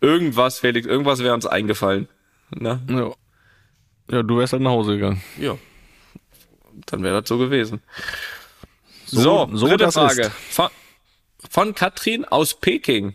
[0.00, 2.08] irgendwas, Felix, irgendwas wäre uns eingefallen.
[2.54, 2.80] Ne?
[2.88, 3.12] Ja.
[4.16, 5.22] ja, du wärst halt nach Hause gegangen.
[5.38, 5.56] Ja.
[6.86, 7.82] Dann wäre das so gewesen.
[9.06, 10.30] So, so, dritte Frage.
[10.50, 10.68] Von,
[11.48, 13.14] von Katrin aus Peking.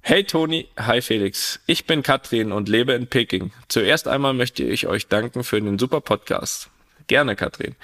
[0.00, 1.60] Hey Toni, hi Felix.
[1.66, 3.52] Ich bin Katrin und lebe in Peking.
[3.68, 6.70] Zuerst einmal möchte ich euch danken für den super Podcast.
[7.06, 7.76] Gerne, Katrin.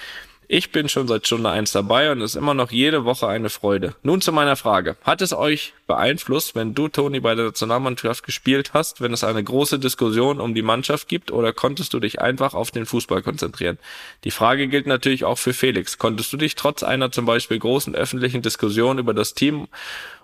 [0.50, 3.50] Ich bin schon seit Stunde eins dabei und es ist immer noch jede Woche eine
[3.50, 3.94] Freude.
[4.02, 4.96] Nun zu meiner Frage.
[5.04, 9.44] Hat es euch beeinflusst, wenn du, Toni, bei der Nationalmannschaft gespielt hast, wenn es eine
[9.44, 13.78] große Diskussion um die Mannschaft gibt oder konntest du dich einfach auf den Fußball konzentrieren?
[14.24, 15.98] Die Frage gilt natürlich auch für Felix.
[15.98, 19.68] Konntest du dich trotz einer zum Beispiel großen öffentlichen Diskussion über das Team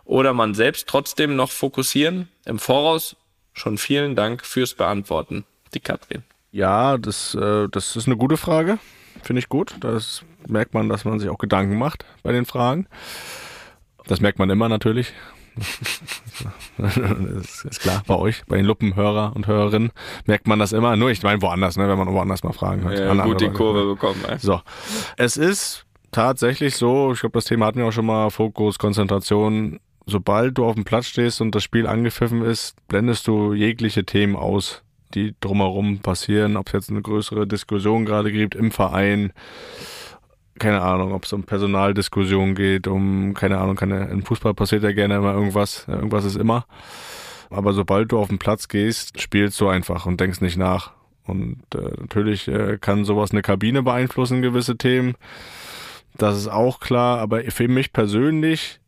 [0.07, 2.29] oder man selbst trotzdem noch fokussieren?
[2.47, 3.15] Im Voraus
[3.53, 5.45] schon vielen Dank fürs Beantworten.
[5.75, 6.23] Die Katrin.
[6.51, 8.79] Ja, das, äh, das ist eine gute Frage.
[9.25, 9.77] Finde ich gut.
[9.81, 12.87] Das merkt man, dass man sich auch Gedanken macht bei den Fragen.
[14.07, 15.13] Das merkt man immer natürlich.
[16.77, 19.93] das ist klar, bei euch, bei den Luppenhörer und Hörerinnen
[20.27, 20.97] merkt man das immer.
[20.97, 22.99] Nur ich meine woanders, ne, wenn man woanders mal Fragen hat.
[22.99, 24.21] Ja, gut die Kurve bekommen.
[24.29, 24.39] Ey.
[24.39, 24.61] So,
[25.17, 29.81] es ist tatsächlich so, ich glaube, das Thema hatten wir auch schon mal, Fokus, Konzentration.
[30.07, 34.37] Sobald du auf dem Platz stehst und das Spiel angepfiffen ist, blendest du jegliche Themen
[34.37, 34.84] aus
[35.15, 39.33] die drumherum passieren, ob es jetzt eine größere Diskussion gerade gibt im Verein,
[40.59, 44.93] keine Ahnung, ob es um Personaldiskussion geht, um, keine Ahnung, keine, im Fußball passiert ja
[44.93, 46.67] gerne immer irgendwas, irgendwas ist immer.
[47.51, 50.93] Aber sobald du auf den Platz gehst, spielst du einfach und denkst nicht nach.
[51.25, 55.15] Und äh, natürlich äh, kann sowas eine Kabine beeinflussen, gewisse Themen.
[56.17, 58.81] Das ist auch klar, aber für mich persönlich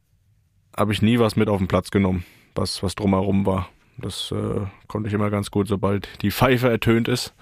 [0.76, 3.68] habe ich nie was mit auf den Platz genommen, was, was drumherum war.
[3.98, 5.68] Das äh, konnte ich immer ganz gut.
[5.68, 7.34] Sobald die Pfeife ertönt ist,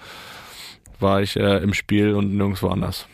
[1.01, 3.07] war ich äh, im Spiel und nirgendwo anders.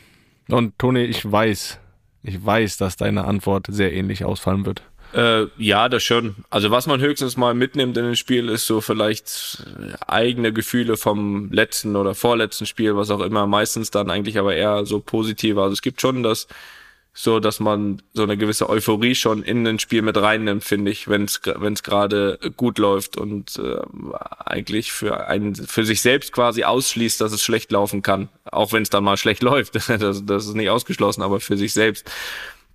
[0.49, 1.79] Und Toni, ich weiß,
[2.23, 4.83] ich weiß, dass deine Antwort sehr ähnlich ausfallen wird.
[5.13, 6.37] Äh, ja, das schon.
[6.51, 9.65] Also was man höchstens mal mitnimmt in den Spiel, ist so vielleicht
[10.07, 13.47] eigene Gefühle vom letzten oder vorletzten Spiel, was auch immer.
[13.47, 15.57] Meistens dann eigentlich aber eher so positiv.
[15.57, 16.47] Also es gibt schon das
[17.13, 21.09] so dass man so eine gewisse Euphorie schon in ein Spiel mit reinnimmt, finde ich,
[21.09, 23.81] wenn es gerade gut läuft und äh,
[24.45, 28.83] eigentlich für einen für sich selbst quasi ausschließt, dass es schlecht laufen kann, auch wenn
[28.83, 29.75] es dann mal schlecht läuft.
[29.89, 32.11] das, das ist nicht ausgeschlossen, aber für sich selbst.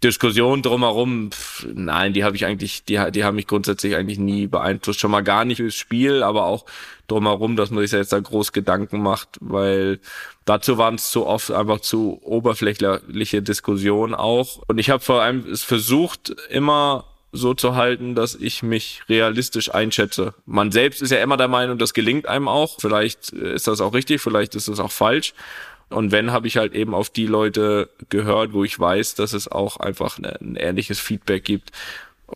[0.04, 4.48] Diskussion drumherum, pff, nein, die habe ich eigentlich, die, die haben mich grundsätzlich eigentlich nie
[4.48, 5.00] beeinflusst.
[5.00, 6.66] Schon mal gar nicht fürs Spiel, aber auch
[7.08, 10.00] drumherum, dass man sich jetzt da groß Gedanken macht, weil
[10.46, 14.62] dazu waren es zu oft einfach zu oberflächliche Diskussionen auch.
[14.68, 19.74] Und ich habe vor allem es versucht, immer so zu halten, dass ich mich realistisch
[19.74, 20.34] einschätze.
[20.46, 22.78] Man selbst ist ja immer der Meinung, das gelingt einem auch.
[22.80, 25.34] Vielleicht ist das auch richtig, vielleicht ist das auch falsch.
[25.90, 29.48] Und wenn, habe ich halt eben auf die Leute gehört, wo ich weiß, dass es
[29.48, 31.72] auch einfach ein ähnliches Feedback gibt.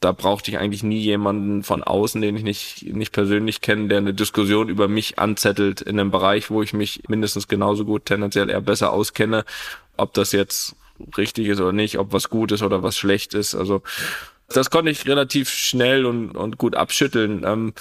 [0.02, 3.98] Da brauchte ich eigentlich nie jemanden von außen, den ich nicht, nicht persönlich kenne, der
[3.98, 8.52] eine Diskussion über mich anzettelt in einem Bereich, wo ich mich mindestens genauso gut, tendenziell
[8.52, 9.46] eher besser auskenne.
[9.98, 10.76] Ob das jetzt
[11.18, 13.56] richtig ist oder nicht, ob was gut ist oder was schlecht ist.
[13.56, 13.82] Also
[14.48, 17.44] das konnte ich relativ schnell und, und gut abschütteln.
[17.44, 17.74] Ähm,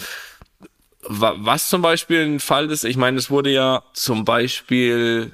[1.03, 5.33] was zum Beispiel ein Fall ist, ich meine, es wurde ja zum Beispiel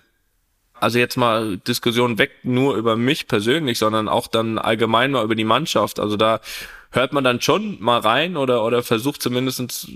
[0.84, 5.34] also jetzt mal Diskussion weg nur über mich persönlich, sondern auch dann allgemein mal über
[5.34, 5.98] die Mannschaft.
[5.98, 6.40] Also da
[6.90, 9.88] hört man dann schon mal rein oder, oder versucht zumindest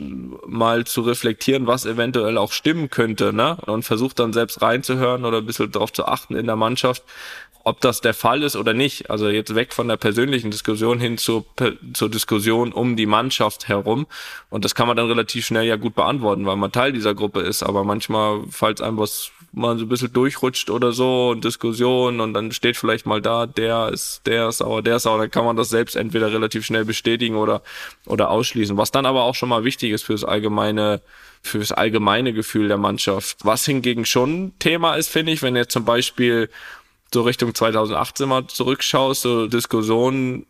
[0.46, 3.58] mal zu reflektieren, was eventuell auch stimmen könnte, ne?
[3.66, 7.02] Und versucht dann selbst reinzuhören oder ein bisschen darauf zu achten in der Mannschaft,
[7.64, 9.10] ob das der Fall ist oder nicht.
[9.10, 11.44] Also jetzt weg von der persönlichen Diskussion hin zur,
[11.92, 14.06] zur Diskussion um die Mannschaft herum.
[14.48, 17.40] Und das kann man dann relativ schnell ja gut beantworten, weil man Teil dieser Gruppe
[17.40, 17.62] ist.
[17.62, 22.34] Aber manchmal, falls einem was mal so ein bisschen durchrutscht oder so und Diskussion und
[22.34, 25.44] dann steht vielleicht mal da, der ist, der ist sauer, der ist sauer, dann kann
[25.44, 27.62] man das selbst entweder relativ schnell bestätigen oder,
[28.06, 28.76] oder ausschließen.
[28.76, 31.00] Was dann aber auch schon mal wichtig ist fürs allgemeine,
[31.42, 33.38] fürs allgemeine Gefühl der Mannschaft.
[33.44, 36.50] Was hingegen schon Thema ist, finde ich, wenn jetzt zum Beispiel
[37.12, 40.46] so Richtung 2018 mal zurückschaust, so Diskussionen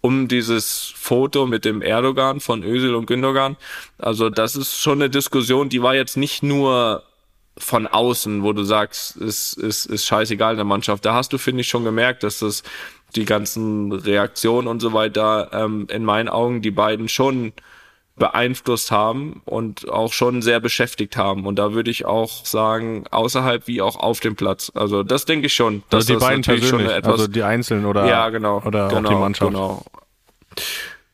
[0.00, 3.56] um dieses Foto mit dem Erdogan von Özil und Gündogan.
[3.96, 7.02] Also das ist schon eine Diskussion, die war jetzt nicht nur
[7.56, 11.04] von außen, wo du sagst, ist, ist, ist scheißegal in der Mannschaft.
[11.04, 12.62] Da hast du, finde ich, schon gemerkt, dass das
[13.14, 17.52] die ganzen Reaktionen und so weiter ähm, in meinen Augen die beiden schon
[18.16, 21.46] beeinflusst haben und auch schon sehr beschäftigt haben.
[21.46, 24.70] Und da würde ich auch sagen, außerhalb wie auch auf dem Platz.
[24.74, 25.82] Also das denke ich schon.
[25.90, 28.88] Dass also die das beiden persönlich, schon etwas, also die Einzelnen oder, ja, genau, oder
[28.88, 29.50] genau, auch die Mannschaft.
[29.50, 29.84] Genau.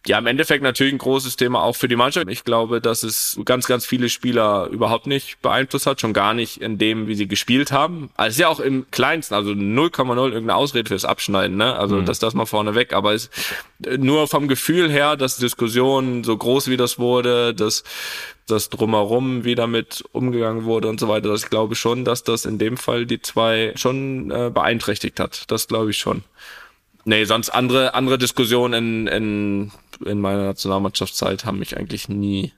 [0.07, 2.27] Ja, im Endeffekt natürlich ein großes Thema auch für die Mannschaft.
[2.31, 6.61] Ich glaube, dass es ganz, ganz viele Spieler überhaupt nicht beeinflusst hat, schon gar nicht
[6.63, 8.11] in dem, wie sie gespielt haben.
[8.17, 11.77] Also es ist ja auch im Kleinsten, also 0,0 irgendeine Ausrede fürs Abschneiden, ne?
[11.77, 12.07] Also mhm.
[12.07, 12.95] das das mal vorne weg.
[12.95, 13.29] Aber es
[13.99, 17.85] nur vom Gefühl her, dass die Diskussion so groß wie das wurde, dass
[18.47, 22.47] das drumherum wie damit umgegangen wurde und so weiter, das glaube ich schon, dass das
[22.47, 25.45] in dem Fall die zwei schon äh, beeinträchtigt hat.
[25.49, 26.25] Das glaube ich schon.
[27.05, 29.73] Nee, sonst andere, andere Diskussionen in, in,
[30.05, 32.53] in meiner Nationalmannschaftszeit haben mich eigentlich nie,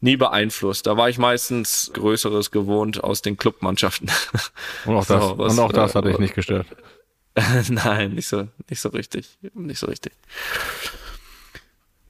[0.00, 0.86] nie beeinflusst.
[0.86, 4.10] Da war ich meistens Größeres gewohnt aus den Clubmannschaften.
[4.84, 6.66] Und auch das, so, was, und auch das hat dich nicht gestört.
[7.68, 9.38] Nein, nicht so, nicht so richtig.
[9.54, 10.12] Nicht so richtig.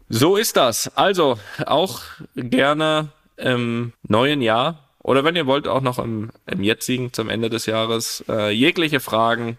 [0.08, 0.94] So ist das.
[0.96, 2.00] Also auch
[2.34, 7.50] gerne im neuen Jahr oder wenn ihr wollt, auch noch im, im jetzigen zum Ende
[7.50, 9.58] des Jahres äh, jegliche Fragen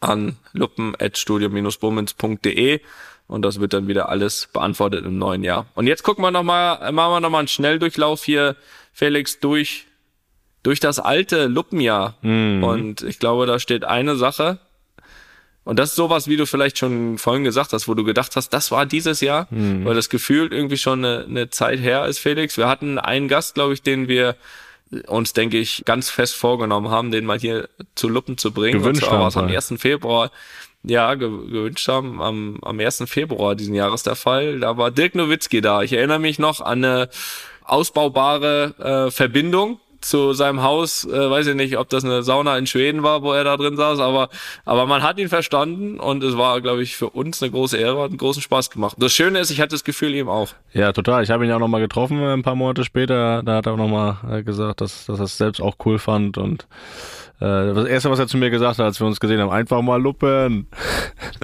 [0.00, 2.80] an luppen.studio-bummens.de
[3.26, 5.66] und das wird dann wieder alles beantwortet im neuen Jahr.
[5.74, 8.56] Und jetzt gucken wir nochmal, machen wir nochmal einen Schnelldurchlauf hier,
[8.92, 9.86] Felix, durch,
[10.62, 12.16] durch das alte Luppenjahr.
[12.22, 12.62] Mhm.
[12.62, 14.58] Und ich glaube, da steht eine Sache.
[15.64, 18.50] Und das ist sowas, wie du vielleicht schon vorhin gesagt hast, wo du gedacht hast,
[18.50, 19.86] das war dieses Jahr, mhm.
[19.86, 22.58] weil das gefühlt irgendwie schon eine, eine Zeit her ist, Felix.
[22.58, 24.36] Wir hatten einen Gast, glaube ich, den wir
[25.06, 28.80] uns, denke ich, ganz fest vorgenommen haben, den mal hier zu Luppen zu bringen.
[28.80, 29.22] Gewünscht haben.
[29.22, 29.74] Was am 1.
[29.78, 30.30] Februar,
[30.84, 33.04] ja, ge gewünscht haben, am, am 1.
[33.06, 34.60] Februar diesen Jahres der Fall.
[34.60, 35.82] Da war Dirk Nowitzki da.
[35.82, 37.08] Ich erinnere mich noch an eine
[37.64, 42.66] ausbaubare äh, Verbindung zu seinem Haus, äh, weiß ich nicht, ob das eine Sauna in
[42.66, 44.28] Schweden war, wo er da drin saß, aber,
[44.64, 48.02] aber man hat ihn verstanden und es war, glaube ich, für uns eine große Ehre,
[48.02, 48.96] hat einen großen Spaß gemacht.
[48.98, 50.50] Das Schöne ist, ich hatte das Gefühl ihm auch.
[50.72, 51.22] Ja, total.
[51.22, 53.72] Ich habe ihn ja auch nochmal getroffen, äh, ein paar Monate später, da hat er
[53.72, 56.66] auch nochmal äh, gesagt, dass, dass er es selbst auch cool fand und
[57.40, 60.00] das erste, was er zu mir gesagt hat, als wir uns gesehen haben, einfach mal
[60.00, 60.68] luppen.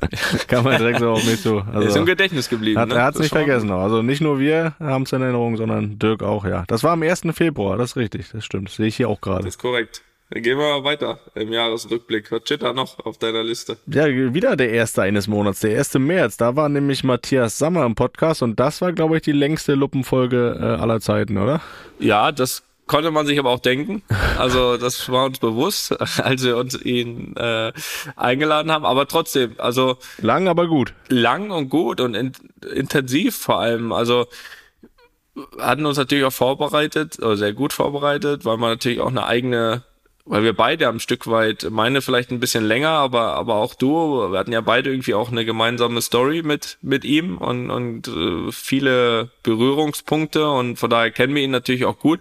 [0.47, 1.63] Kann man direkt so auf mich zu.
[1.73, 2.79] Also, ist im Gedächtnis geblieben.
[2.79, 2.95] Hat, ne?
[2.95, 3.71] Er hat es nicht vergessen.
[3.71, 6.65] Also nicht nur wir haben es in Erinnerung, sondern Dirk auch, ja.
[6.69, 7.23] Das war am 1.
[7.33, 8.69] Februar, das ist richtig, das stimmt.
[8.69, 9.45] Das sehe ich hier auch gerade.
[9.45, 10.03] Das ist korrekt.
[10.31, 12.31] Dann gehen wir mal weiter im Jahresrückblick.
[12.31, 13.79] Was steht da noch auf deiner Liste?
[13.87, 15.95] Ja, wieder der erste eines Monats, der 1.
[15.95, 16.37] März.
[16.37, 20.57] Da war nämlich Matthias Sammer im Podcast und das war, glaube ich, die längste Luppenfolge
[20.57, 21.61] äh, aller Zeiten, oder?
[21.99, 24.03] Ja, das konnte man sich aber auch denken.
[24.37, 27.73] Also das war uns bewusst, als wir uns ihn äh,
[28.17, 28.85] eingeladen haben.
[28.85, 30.93] Aber trotzdem, also lang, aber gut.
[31.09, 32.33] Lang und gut und in,
[32.75, 33.93] intensiv vor allem.
[33.93, 34.27] Also
[35.61, 39.85] hatten uns natürlich auch vorbereitet, oder sehr gut vorbereitet, weil man natürlich auch eine eigene
[40.27, 44.31] weil wir beide ein Stück weit, meine vielleicht ein bisschen länger, aber, aber auch du,
[44.31, 48.53] wir hatten ja beide irgendwie auch eine gemeinsame Story mit, mit ihm und, und äh,
[48.53, 52.21] viele Berührungspunkte und von daher kennen wir ihn natürlich auch gut.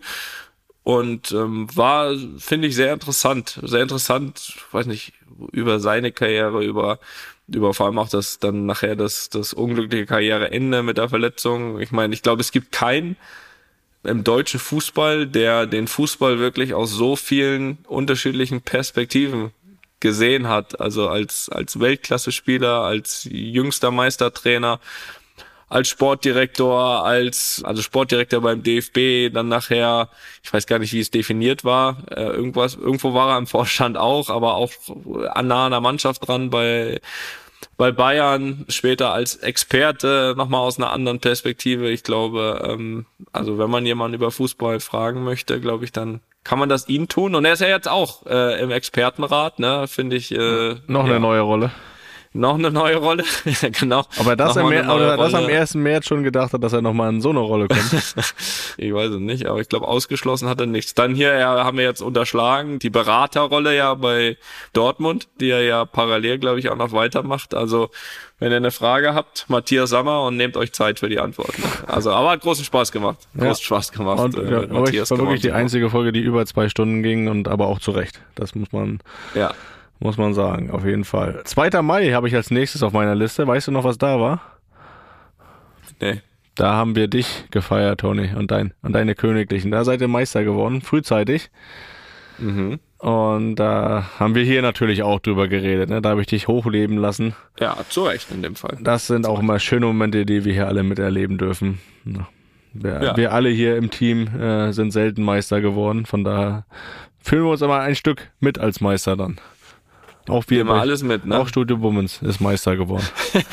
[0.89, 3.59] Und ähm, war, finde ich, sehr interessant.
[3.61, 5.13] Sehr interessant, weiß nicht,
[5.51, 6.97] über seine Karriere, über,
[7.47, 11.79] über vor allem auch das dann nachher das, das unglückliche Karriereende mit der Verletzung.
[11.79, 13.17] Ich meine, ich glaube, es gibt keinen
[14.03, 19.51] im deutschen Fußball, der den Fußball wirklich aus so vielen unterschiedlichen Perspektiven
[19.99, 20.81] gesehen hat.
[20.81, 24.79] Also als, als Weltklasse-Spieler, als jüngster Meistertrainer,
[25.69, 30.09] als Sportdirektor, als also Sportdirektor beim DFB, dann nachher,
[30.43, 33.97] ich weiß gar nicht, wie es definiert war, äh, irgendwas, irgendwo war er im Vorstand
[33.97, 34.71] auch, aber auch
[35.41, 36.99] nah an der Mannschaft dran bei
[37.77, 41.89] bei Bayern, später als Experte nochmal aus einer anderen Perspektive.
[41.89, 46.59] Ich glaube, ähm, also wenn man jemanden über Fußball fragen möchte, glaube ich, dann kann
[46.59, 47.35] man das ihm tun.
[47.35, 50.31] Und er ist ja jetzt auch äh, im Expertenrat, ne, finde ich.
[50.31, 51.19] Äh, Noch eine ja.
[51.19, 51.71] neue Rolle
[52.33, 53.23] noch eine neue Rolle.
[53.79, 54.03] genau.
[54.19, 55.75] Aber das, im, oder das am 1.
[55.75, 57.91] März schon gedacht hat, dass er nochmal in so eine Rolle kommt.
[58.77, 60.93] ich weiß es nicht, aber ich glaube, ausgeschlossen hat er nichts.
[60.93, 64.37] Dann hier ja, haben wir jetzt unterschlagen, die Beraterrolle ja bei
[64.73, 67.55] Dortmund, die er ja parallel, glaube ich, auch noch weitermacht.
[67.55, 67.89] Also,
[68.37, 71.63] wenn ihr eine Frage habt, Matthias Sammer und nehmt euch Zeit für die Antworten.
[71.87, 73.17] Also, aber hat großen Spaß gemacht.
[73.33, 73.55] Großen ja.
[73.55, 74.19] Spaß gemacht.
[74.19, 77.47] Und, äh, ja, Matthias war wirklich die einzige Folge, die über zwei Stunden ging und
[77.47, 78.21] aber auch zu Recht.
[78.35, 78.99] Das muss man.
[79.33, 79.51] Ja
[79.99, 81.41] muss man sagen, auf jeden Fall.
[81.43, 81.81] 2.
[81.81, 83.45] Mai habe ich als nächstes auf meiner Liste.
[83.45, 84.41] Weißt du noch, was da war?
[85.99, 86.21] Nee.
[86.55, 89.71] Da haben wir dich gefeiert, Toni, und, dein, und deine Königlichen.
[89.71, 91.49] Da seid ihr Meister geworden, frühzeitig.
[92.37, 92.79] Mhm.
[92.97, 95.89] Und da äh, haben wir hier natürlich auch drüber geredet.
[95.89, 96.01] Ne?
[96.01, 97.33] Da habe ich dich hochleben lassen.
[97.59, 98.77] Ja, zu Recht in dem Fall.
[98.81, 99.43] Das sind zu auch Recht.
[99.43, 101.79] immer schöne Momente, die wir hier alle miterleben dürfen.
[102.73, 103.17] Wir, ja.
[103.17, 106.05] wir alle hier im Team äh, sind selten Meister geworden.
[106.05, 106.65] Von daher
[107.21, 109.37] fühlen wir uns immer ein Stück mit als Meister dann.
[110.27, 111.39] Auch wir immer alles mit, ne?
[111.39, 113.07] Auch Studio Bummens ist Meister geworden.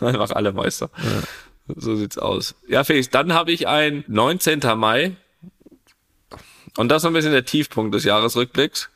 [0.00, 0.90] Einfach alle Meister.
[0.98, 1.22] Ja.
[1.74, 2.54] So sieht's aus.
[2.68, 4.60] Ja, Felix, dann habe ich ein 19.
[4.76, 5.16] Mai.
[6.76, 8.90] Und das ist ein bisschen der Tiefpunkt des Jahresrückblicks.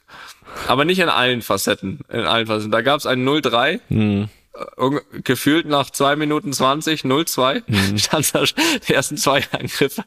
[0.69, 2.01] Aber nicht in allen Facetten.
[2.09, 2.71] In allen Facetten.
[2.71, 3.81] Da gab es ein 03.
[3.89, 4.29] Hm.
[4.55, 7.99] äh, gefühlt nach zwei Minuten 20, 0-2, mhm.
[7.99, 8.45] stand da
[8.87, 10.05] die ersten zwei Angriffe.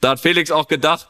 [0.00, 1.08] da hat Felix auch gedacht,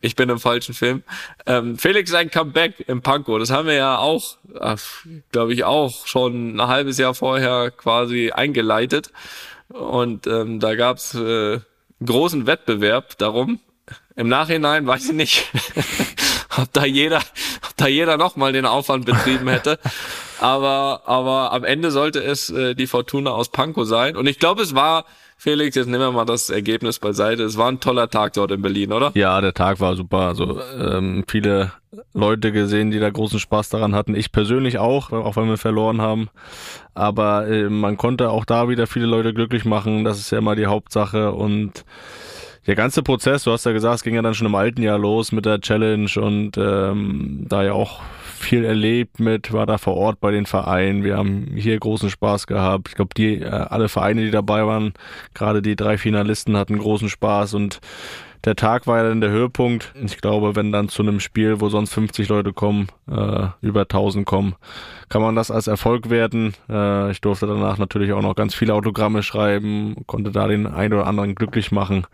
[0.00, 1.02] ich bin im falschen Film.
[1.46, 4.36] Ähm, Felix sein Comeback im Panko, das haben wir ja auch,
[5.30, 9.12] glaube ich, auch schon ein halbes Jahr vorher quasi eingeleitet.
[9.68, 11.60] Und ähm, da gab's äh,
[12.04, 13.60] großen Wettbewerb darum.
[14.16, 15.50] Im Nachhinein weiß ich nicht,
[16.56, 19.78] ob da jeder, ob da jeder nochmal den Aufwand betrieben hätte.
[20.40, 24.16] Aber, aber am Ende sollte es äh, die Fortuna aus Pankow sein.
[24.16, 25.06] Und ich glaube, es war,
[25.44, 27.42] Felix, jetzt nehmen wir mal das Ergebnis beiseite.
[27.42, 29.12] Es war ein toller Tag dort in Berlin, oder?
[29.12, 30.20] Ja, der Tag war super.
[30.20, 31.70] Also ähm, viele
[32.14, 34.14] Leute gesehen, die da großen Spaß daran hatten.
[34.14, 36.30] Ich persönlich auch, auch wenn wir verloren haben.
[36.94, 40.02] Aber äh, man konnte auch da wieder viele Leute glücklich machen.
[40.02, 41.32] Das ist ja immer die Hauptsache.
[41.32, 41.84] Und
[42.66, 44.98] der ganze Prozess, du hast ja gesagt, es ging ja dann schon im alten Jahr
[44.98, 48.00] los mit der Challenge und ähm, da ja auch
[48.44, 51.02] viel erlebt mit, war da vor Ort bei den Vereinen.
[51.02, 52.88] Wir haben hier großen Spaß gehabt.
[52.88, 54.94] Ich glaube, die äh, alle Vereine, die dabei waren,
[55.34, 57.80] gerade die drei Finalisten hatten großen Spaß und
[58.44, 59.94] der Tag war ja dann der Höhepunkt.
[60.04, 64.26] Ich glaube, wenn dann zu einem Spiel, wo sonst 50 Leute kommen, äh, über 1000
[64.26, 64.54] kommen,
[65.08, 66.52] kann man das als Erfolg werten.
[66.68, 70.92] Äh, ich durfte danach natürlich auch noch ganz viele Autogramme schreiben, konnte da den einen
[70.92, 72.06] oder anderen glücklich machen.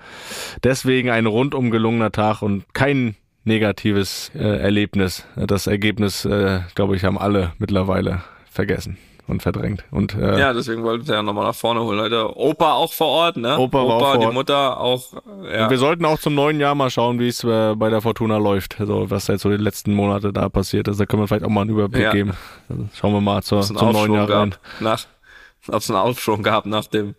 [0.62, 5.24] Deswegen ein rundum gelungener Tag und kein negatives äh, Erlebnis.
[5.36, 9.84] Das Ergebnis, äh, glaube ich, haben alle mittlerweile vergessen und verdrängt.
[9.93, 11.99] Und, äh, ja, deswegen wollten wir ja nochmal nach vorne holen.
[11.99, 13.57] Leute, Opa auch vor Ort, ne?
[13.59, 14.34] Opa, war auch vor die Ort.
[14.34, 15.05] Mutter auch.
[15.53, 15.70] Ja.
[15.70, 18.80] wir sollten auch zum neuen Jahr mal schauen, wie es äh, bei der Fortuna läuft.
[18.80, 20.99] Also was jetzt so die letzten Monate da passiert ist.
[20.99, 22.12] Da können wir vielleicht auch mal einen Überblick Ja.
[22.12, 22.32] geben.
[22.68, 24.55] Also, schauen wir mal zur, zum neuen Aufschwung Jahr rein.
[24.80, 25.05] nach,
[25.68, 27.14] ob es einen Aufschwung gab nach dem,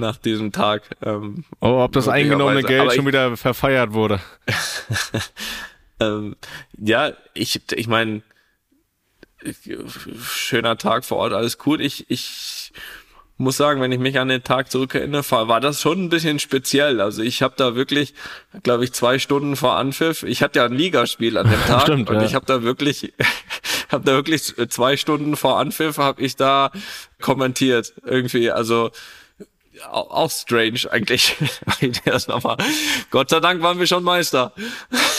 [0.00, 0.82] nach diesem Tag.
[1.02, 2.62] Ähm, Oh, ob das eingenommene.
[2.62, 4.20] Geld Aber schon ich- wieder verfeiert wurde.
[6.00, 6.36] ähm,
[6.78, 8.22] ja, ich, ich meine,
[10.22, 11.80] schöner Tag vor Ort, alles cool.
[11.80, 12.72] Ich, ich
[13.38, 16.38] muss sagen, wenn ich mich an den Tag zurückerinnere, war war das schon ein bisschen
[16.38, 17.00] speziell.
[17.00, 18.12] Also ich habe da wirklich,
[18.62, 20.22] glaube ich, zwei Stunden vor Anpfiff.
[20.24, 22.24] Ich hatte ja ein Ligaspiel an dem Tag Stimmt, und ja.
[22.24, 23.14] ich habe da wirklich,
[23.90, 26.70] habe da wirklich zwei Stunden vor Anpfiff habe ich da
[27.22, 28.50] kommentiert irgendwie.
[28.50, 28.90] Also
[29.88, 31.36] auch, strange eigentlich.
[32.04, 32.56] das nochmal.
[33.10, 34.52] Gott sei Dank waren wir schon Meister.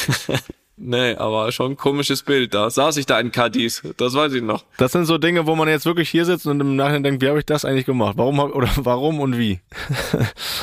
[0.78, 2.53] nee, aber schon ein komisches Bild.
[2.53, 3.82] Da saß ich da in Cadiz.
[3.97, 4.64] Das weiß ich noch.
[4.78, 7.28] Das sind so Dinge, wo man jetzt wirklich hier sitzt und im Nachhinein denkt, wie
[7.30, 8.14] habe ich das eigentlich gemacht?
[8.18, 9.59] Warum hab, oder warum und wie?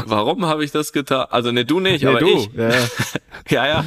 [0.07, 1.27] Warum habe ich das getan?
[1.31, 2.29] Also ne, du nicht, Nee, aber du.
[2.29, 2.51] ich.
[2.55, 2.87] Ja, ja.
[3.51, 3.85] Ja, ja.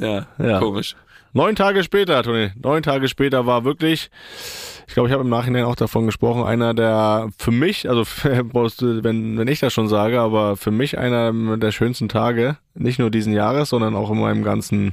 [0.00, 0.58] Ja, Ja.
[0.58, 0.96] komisch.
[1.36, 4.08] Neun Tage später, Toni, neun Tage später war wirklich,
[4.86, 9.36] ich glaube, ich habe im Nachhinein auch davon gesprochen, einer der für mich, also wenn,
[9.36, 13.32] wenn ich das schon sage, aber für mich einer der schönsten Tage, nicht nur diesen
[13.32, 14.92] Jahres, sondern auch in meinem ganzen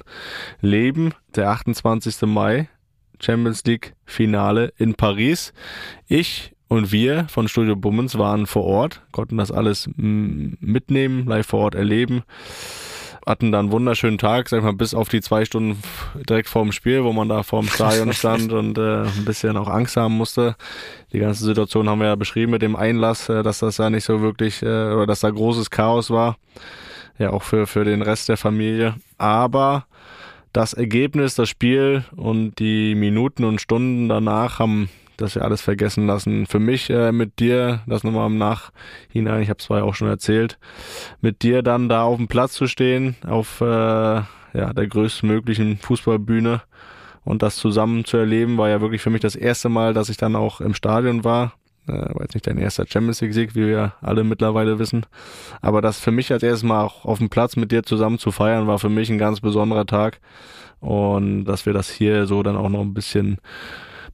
[0.61, 2.23] Leben, der 28.
[2.23, 2.67] Mai,
[3.19, 5.53] Champions League Finale in Paris.
[6.07, 11.59] Ich und wir von Studio Bummens waren vor Ort, konnten das alles mitnehmen, live vor
[11.59, 12.23] Ort erleben
[13.25, 15.81] hatten dann einen wunderschönen Tag, sag ich mal, bis auf die zwei Stunden
[16.27, 19.97] direkt vorm Spiel, wo man da vorm Stadion stand und äh, ein bisschen auch Angst
[19.97, 20.55] haben musste.
[21.13, 24.03] Die ganze Situation haben wir ja beschrieben mit dem Einlass, äh, dass das ja nicht
[24.03, 26.37] so wirklich, äh, oder dass da großes Chaos war.
[27.19, 28.95] Ja, auch für, für den Rest der Familie.
[29.17, 29.85] Aber
[30.53, 34.89] das Ergebnis, das Spiel und die Minuten und Stunden danach haben
[35.21, 36.45] das ja alles vergessen lassen.
[36.45, 40.07] Für mich äh, mit dir, das nochmal im Nachhinein, ich habe es vorher auch schon
[40.07, 40.57] erzählt,
[41.21, 46.61] mit dir dann da auf dem Platz zu stehen, auf äh, ja, der größtmöglichen Fußballbühne
[47.23, 50.17] und das zusammen zu erleben, war ja wirklich für mich das erste Mal, dass ich
[50.17, 51.53] dann auch im Stadion war.
[51.87, 55.05] Äh, war jetzt nicht dein erster Champions League Sieg, wie wir alle mittlerweile wissen.
[55.61, 58.31] Aber das für mich als erstes Mal auch auf dem Platz mit dir zusammen zu
[58.31, 60.19] feiern, war für mich ein ganz besonderer Tag.
[60.79, 63.37] Und dass wir das hier so dann auch noch ein bisschen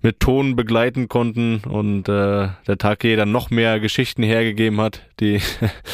[0.02, 5.02] mit Ton begleiten konnten und äh, der Tag hier dann noch mehr Geschichten hergegeben hat,
[5.20, 5.42] die,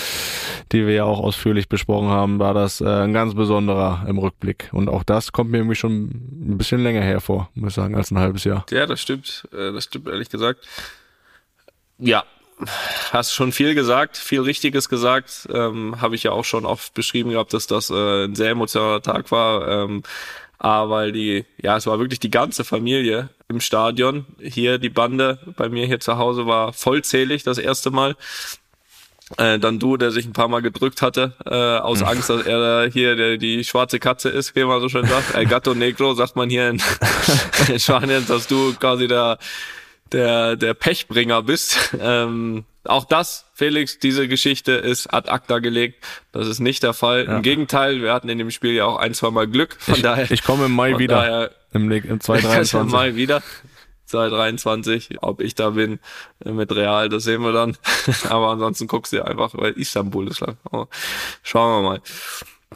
[0.71, 4.69] die wir ja auch ausführlich besprochen haben, war das äh, ein ganz besonderer im Rückblick.
[4.71, 8.11] Und auch das kommt mir irgendwie schon ein bisschen länger hervor, muss ich sagen, als
[8.11, 8.65] ein halbes Jahr.
[8.71, 9.47] Ja, das stimmt.
[9.53, 10.67] Äh, Das stimmt, ehrlich gesagt.
[11.97, 12.23] Ja,
[13.11, 15.47] hast schon viel gesagt, viel Richtiges gesagt.
[15.51, 19.01] Ähm, Habe ich ja auch schon oft beschrieben gehabt, dass das äh, ein sehr emotionaler
[19.01, 19.67] Tag war.
[19.67, 20.03] Ähm,
[20.59, 24.25] aber die, ja, es war wirklich die ganze Familie im Stadion.
[24.39, 28.15] Hier die Bande bei mir hier zu Hause war vollzählig das erste Mal.
[29.37, 32.59] Äh, dann du, der sich ein paar Mal gedrückt hatte, äh, aus Angst, dass er
[32.59, 35.33] da hier der, die schwarze Katze ist, wie man so schön sagt.
[35.33, 36.81] El Gato Negro sagt man hier in,
[37.69, 39.39] in Spanien, dass du quasi der,
[40.11, 41.95] der, der Pechbringer bist.
[41.99, 46.03] Ähm, auch das, Felix, diese Geschichte ist ad acta gelegt.
[46.33, 47.25] Das ist nicht der Fall.
[47.25, 47.37] Ja.
[47.37, 49.77] Im Gegenteil, wir hatten in dem Spiel ja auch ein, zwei Mal Glück.
[49.79, 52.91] Von daher, Ich komme im Mai wieder, daher im, im kannst du 2023.
[52.91, 53.41] mal wieder.
[54.05, 55.17] 2023.
[55.21, 55.99] Ob ich da bin
[56.45, 57.77] äh, mit Real, das sehen wir dann.
[58.29, 60.57] Aber ansonsten guckst du einfach, weil Istanbul ist lang.
[60.71, 60.85] Oh,
[61.41, 62.01] schauen wir mal.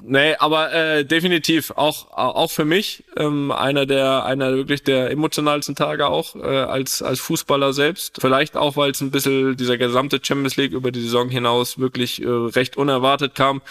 [0.04, 5.76] Nee, aber äh, definitiv auch auch für mich ähm, einer der einer wirklich der emotionalsten
[5.76, 8.18] Tage auch äh, als als Fußballer selbst.
[8.20, 12.22] Vielleicht auch, weil es ein bisschen dieser gesamte Champions League über die Saison hinaus wirklich
[12.22, 13.62] äh, recht unerwartet kam.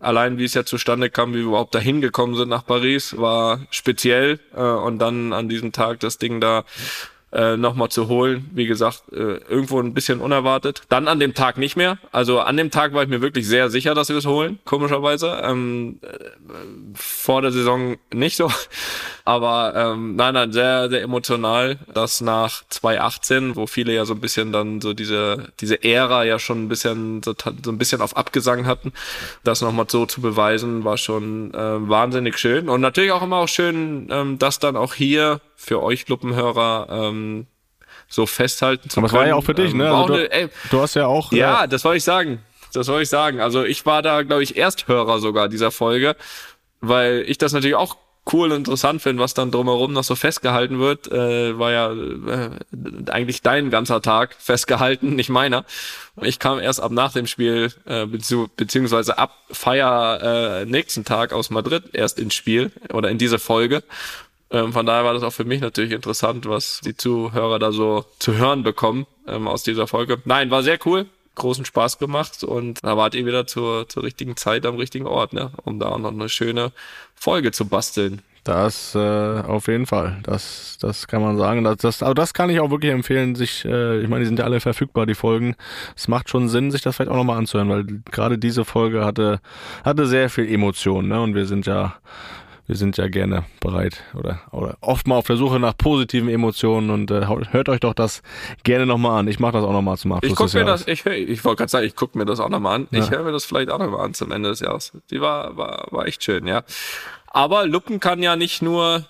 [0.00, 3.60] Allein wie es ja zustande kam, wie wir überhaupt dahin gekommen sind nach Paris, war
[3.70, 6.64] speziell äh, und dann an diesem Tag das Ding da
[7.32, 8.50] äh, nochmal zu holen.
[8.52, 10.82] Wie gesagt, äh, irgendwo ein bisschen unerwartet.
[10.88, 11.98] Dann an dem Tag nicht mehr.
[12.12, 15.40] Also an dem Tag war ich mir wirklich sehr sicher, dass wir es holen, komischerweise.
[15.42, 16.08] Ähm, äh,
[16.94, 18.50] vor der Saison nicht so.
[19.24, 24.20] Aber ähm, nein, nein, sehr, sehr emotional, dass nach 2018, wo viele ja so ein
[24.20, 27.32] bisschen dann so diese, diese Ära ja schon ein bisschen so,
[27.64, 28.92] so ein bisschen auf Abgesang hatten,
[29.44, 32.68] das nochmal so zu beweisen, war schon äh, wahnsinnig schön.
[32.68, 37.46] Und natürlich auch immer auch schön, ähm, dass dann auch hier für euch Kluppenhörer ähm,
[38.08, 39.86] so festhalten zu Aber es war ja auch für dich, ne?
[39.86, 41.32] Ähm, Also du, eine, ey, du hast ja auch.
[41.32, 42.40] ja, äh, das wollte ich sagen.
[42.72, 43.40] Das wollte ich sagen.
[43.40, 46.16] Also ich war da, glaube ich, Ersthörer sogar dieser Folge,
[46.80, 47.96] weil ich das natürlich auch
[48.32, 51.10] cool und interessant finde, was dann drumherum noch so festgehalten wird.
[51.10, 52.50] Äh, war ja äh,
[53.10, 55.64] eigentlich dein ganzer Tag festgehalten, nicht meiner.
[56.20, 61.32] Ich kam erst ab nach dem Spiel, äh, bezieh beziehungsweise ab Feier äh, nächsten Tag
[61.32, 63.82] aus Madrid erst ins Spiel oder in diese Folge.
[64.52, 68.04] Ähm, von daher war das auch für mich natürlich interessant, was die Zuhörer da so
[68.18, 70.18] zu hören bekommen ähm, aus dieser Folge.
[70.26, 74.36] Nein, war sehr cool, großen Spaß gemacht und da wart ihr wieder zur, zur richtigen
[74.36, 75.52] Zeit am richtigen Ort, ne?
[75.64, 76.72] um da auch noch eine schöne
[77.14, 78.20] Folge zu basteln.
[78.44, 80.18] Das äh, auf jeden Fall.
[80.24, 81.62] Das, das kann man sagen.
[81.62, 84.40] Das, das, aber das kann ich auch wirklich empfehlen, sich, äh, ich meine, die sind
[84.40, 85.54] ja alle verfügbar, die Folgen.
[85.96, 89.40] Es macht schon Sinn, sich das vielleicht auch nochmal anzuhören, weil gerade diese Folge hatte,
[89.84, 91.22] hatte sehr viel Emotion, ne?
[91.22, 91.94] Und wir sind ja,
[92.66, 96.90] wir sind ja gerne bereit oder, oder oft mal auf der Suche nach positiven Emotionen
[96.90, 98.22] und äh, hört euch doch das
[98.62, 99.28] gerne nochmal an.
[99.28, 100.32] Ich mache das auch nochmal zum Abschluss.
[100.32, 100.84] Ich guck mir Jahres.
[100.84, 102.88] das, ich, ich wollte gerade sagen, ich guck mir das auch nochmal an.
[102.92, 103.10] Ich Ja.
[103.10, 104.92] höre mir das vielleicht auch nochmal an zum Ende des Jahres.
[105.10, 106.62] Die war, war, war echt schön, ja.
[107.26, 109.06] Aber Luppen kann ja nicht nur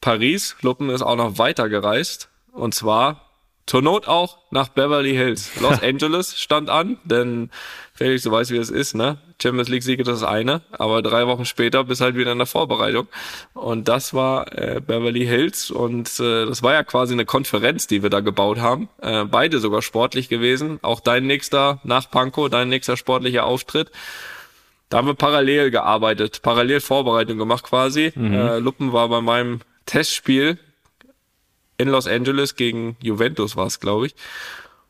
[0.00, 2.28] Paris, Luppen ist auch noch weiter gereist.
[2.52, 3.26] Und zwar
[3.66, 5.60] zur Not auch nach Beverly Hills.
[5.60, 7.50] Los Angeles stand an, denn
[7.94, 9.18] Felix, du weißt, wie es ist, ne?
[9.42, 12.46] Champions League Sieg ist das eine, aber drei Wochen später bist halt wieder in der
[12.46, 13.08] Vorbereitung.
[13.54, 18.02] Und das war äh, Beverly Hills und äh, das war ja quasi eine Konferenz, die
[18.02, 18.88] wir da gebaut haben.
[19.00, 20.78] Äh, beide sogar sportlich gewesen.
[20.82, 23.90] Auch dein nächster nach Pankow, dein nächster sportlicher Auftritt.
[24.88, 28.12] Da haben wir parallel gearbeitet, parallel Vorbereitung gemacht quasi.
[28.16, 30.58] Äh, Luppen war bei meinem Testspiel
[31.78, 34.14] in Los Angeles gegen Juventus war es, glaube ich.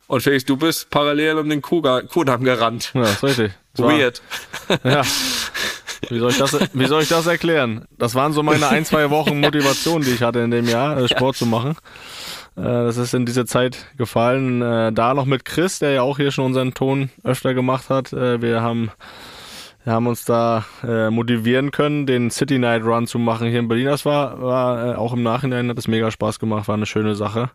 [0.09, 2.91] Und Felix, du bist parallel um den Kudamm gerannt.
[2.95, 3.53] Ja, ist richtig.
[3.77, 4.23] Weird.
[4.85, 5.03] Ja.
[6.09, 7.85] Wie soll, ich das, wie soll ich das erklären?
[7.99, 11.09] Das waren so meine ein, zwei Wochen Motivation, die ich hatte in dem Jahr, äh,
[11.09, 11.77] Sport zu machen.
[12.57, 14.63] Äh, Das ist in diese Zeit gefallen.
[14.63, 18.13] Äh, Da noch mit Chris, der ja auch hier schon unseren Ton öfter gemacht hat.
[18.13, 18.91] Wir haben,
[19.85, 20.65] wir haben uns da
[21.11, 23.87] motivieren können, den City Night Run zu machen hier in Berlin.
[23.87, 27.51] Das war, war auch im Nachhinein hat es mega Spaß gemacht, war eine schöne Sache.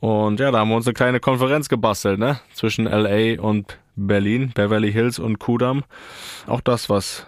[0.00, 2.38] Und ja, da haben wir uns eine kleine Konferenz gebastelt, ne?
[2.52, 5.84] Zwischen LA und Berlin, Beverly Hills und Kudam.
[6.46, 7.26] Auch das was,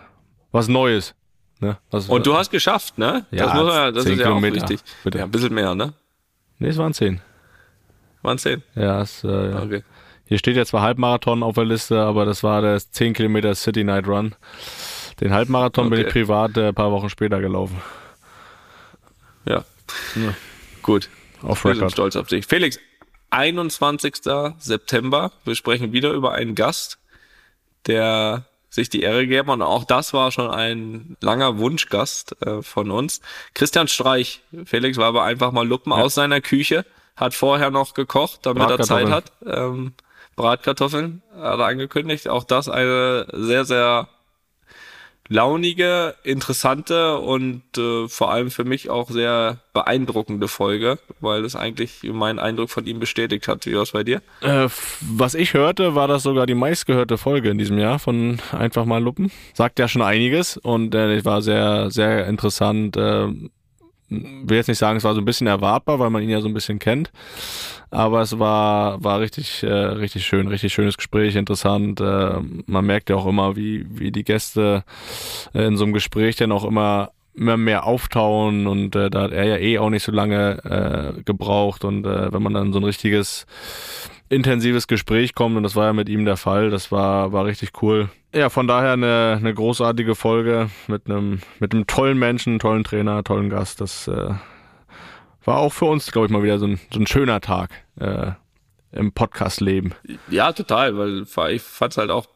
[0.52, 1.14] was Neues.
[1.60, 1.78] Ne?
[1.90, 3.24] Was, Und du hast geschafft, ne?
[3.30, 4.80] Ja, das muss man, ja- das 10 ist ja auch Kilometer, wichtig.
[5.04, 5.18] bitte.
[5.18, 5.94] Ja, ein bisschen mehr, ne?
[6.58, 7.20] Nee, es waren zehn.
[8.22, 8.62] Waren zehn.
[8.74, 9.82] Ja, es, äh, Okay.
[10.26, 13.84] hier steht jetzt zwar Halbmarathon auf der Liste, aber das war der 10 Kilometer City
[13.84, 14.34] Night Run.
[15.20, 16.08] Den Halbmarathon bin Okay.
[16.08, 17.80] ich privat äh, ein paar Wochen später gelaufen.
[19.46, 19.64] Ja.
[20.16, 20.34] Ja.
[20.82, 21.08] Gut.
[21.42, 21.92] Auf Record.
[21.92, 22.46] stolz auf dich.
[22.46, 22.78] Felix,
[23.30, 24.16] 21.
[24.58, 25.32] September.
[25.44, 26.98] Wir sprechen wieder über einen Gast,
[27.86, 29.56] der sich die Ehre gegeben hat.
[29.56, 33.20] Und auch das war schon ein langer Wunschgast äh, von uns.
[33.54, 34.42] Christian Streich.
[34.64, 36.84] Felix war aber einfach mal Luppen aus seiner Küche,
[37.16, 39.32] hat vorher noch gekocht, damit er Zeit hat.
[39.44, 39.94] Ähm,
[40.36, 42.28] Bratkartoffeln hat er angekündigt.
[42.28, 44.08] Auch das eine sehr, sehr
[45.28, 52.02] launige, interessante und äh, vor allem für mich auch sehr beeindruckende Folge, weil es eigentlich
[52.04, 53.66] meinen Eindruck von ihm bestätigt hat.
[53.66, 54.22] Wie war es bei dir?
[54.40, 54.68] Äh,
[55.00, 59.02] was ich hörte, war das sogar die meistgehörte Folge in diesem Jahr von Einfach mal
[59.02, 59.30] Luppen.
[59.54, 62.96] Sagt ja schon einiges und äh, war sehr, sehr interessant.
[62.96, 63.28] Äh,
[64.09, 66.48] will jetzt nicht sagen, es war so ein bisschen erwartbar, weil man ihn ja so
[66.48, 67.11] ein bisschen kennt.
[67.90, 72.00] Aber es war, war richtig, äh, richtig schön, richtig schönes Gespräch, interessant.
[72.00, 74.84] Äh, man merkt ja auch immer, wie, wie die Gäste
[75.54, 79.32] äh, in so einem Gespräch dann auch immer immer mehr auftauen und äh, da hat
[79.32, 82.78] er ja eh auch nicht so lange äh, gebraucht und äh, wenn man dann so
[82.80, 83.44] ein richtiges
[84.28, 87.82] intensives Gespräch kommt und das war ja mit ihm der Fall, das war war richtig
[87.82, 88.08] cool.
[88.34, 93.22] Ja, von daher eine, eine großartige Folge mit einem mit einem tollen Menschen, tollen Trainer,
[93.24, 93.80] tollen Gast.
[93.80, 94.34] Das äh,
[95.44, 98.32] war auch für uns, glaube ich, mal wieder so ein, so ein schöner Tag äh,
[98.92, 99.94] im Podcast-Leben.
[100.28, 101.22] Ja, total, weil
[101.54, 102.26] ich fand es halt auch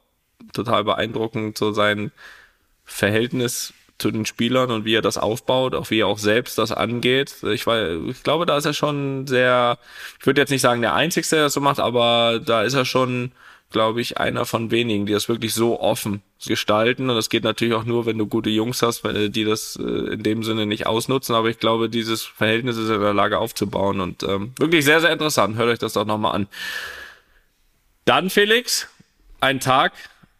[0.52, 2.12] total beeindruckend, so sein
[2.84, 6.72] Verhältnis zu den Spielern und wie er das aufbaut, auch wie er auch selbst das
[6.72, 7.36] angeht.
[7.52, 9.78] Ich, war, ich glaube, da ist er schon sehr,
[10.18, 12.84] ich würde jetzt nicht sagen der Einzige, der das so macht, aber da ist er
[12.84, 13.32] schon,
[13.70, 17.08] glaube ich, einer von wenigen, die das wirklich so offen gestalten.
[17.08, 20.22] Und das geht natürlich auch nur, wenn du gute Jungs hast, die das äh, in
[20.22, 21.34] dem Sinne nicht ausnutzen.
[21.34, 25.12] Aber ich glaube, dieses Verhältnis ist in der Lage aufzubauen und ähm, wirklich sehr, sehr
[25.12, 25.56] interessant.
[25.56, 26.46] Hört euch das doch nochmal an.
[28.04, 28.88] Dann, Felix,
[29.40, 29.92] ein Tag,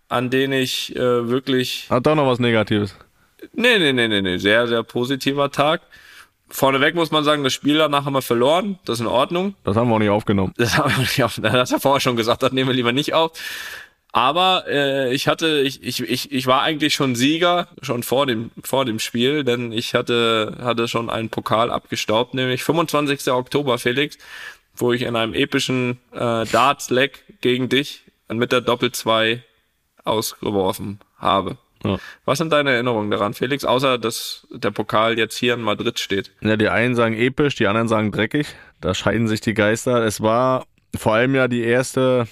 [0.09, 1.87] an den ich äh, wirklich.
[1.89, 2.97] Hat doch noch was Negatives.
[3.53, 4.39] Nee, nee, nee, nee, nee.
[4.39, 5.83] Sehr, sehr positiver Tag.
[6.49, 8.79] Vorneweg muss man sagen, das Spiel danach haben wir verloren.
[8.85, 9.55] Das ist in Ordnung.
[9.65, 10.53] Das haben wir auch nicht aufgenommen.
[10.57, 11.55] Das haben wir nicht aufgenommen.
[11.61, 13.33] Das hat er vorher schon gesagt, das nehmen wir lieber nicht auf.
[14.13, 18.51] Aber äh, ich hatte, ich, ich, ich, ich war eigentlich schon Sieger, schon vor dem,
[18.65, 23.31] vor dem Spiel, denn ich hatte, hatte schon einen Pokal abgestaubt, nämlich 25.
[23.31, 24.19] Oktober, Felix,
[24.75, 29.45] wo ich in einem epischen äh, Darts-Leg gegen dich mit der Doppel 2
[30.05, 31.57] ausgeworfen habe.
[31.85, 31.99] Ja.
[32.25, 33.65] Was sind deine Erinnerungen daran, Felix?
[33.65, 36.31] Außer, dass der Pokal jetzt hier in Madrid steht.
[36.41, 38.49] Ja, die einen sagen episch, die anderen sagen dreckig.
[38.81, 40.05] Da scheiden sich die Geister.
[40.05, 40.67] Es war
[40.97, 42.27] vor allem ja die erste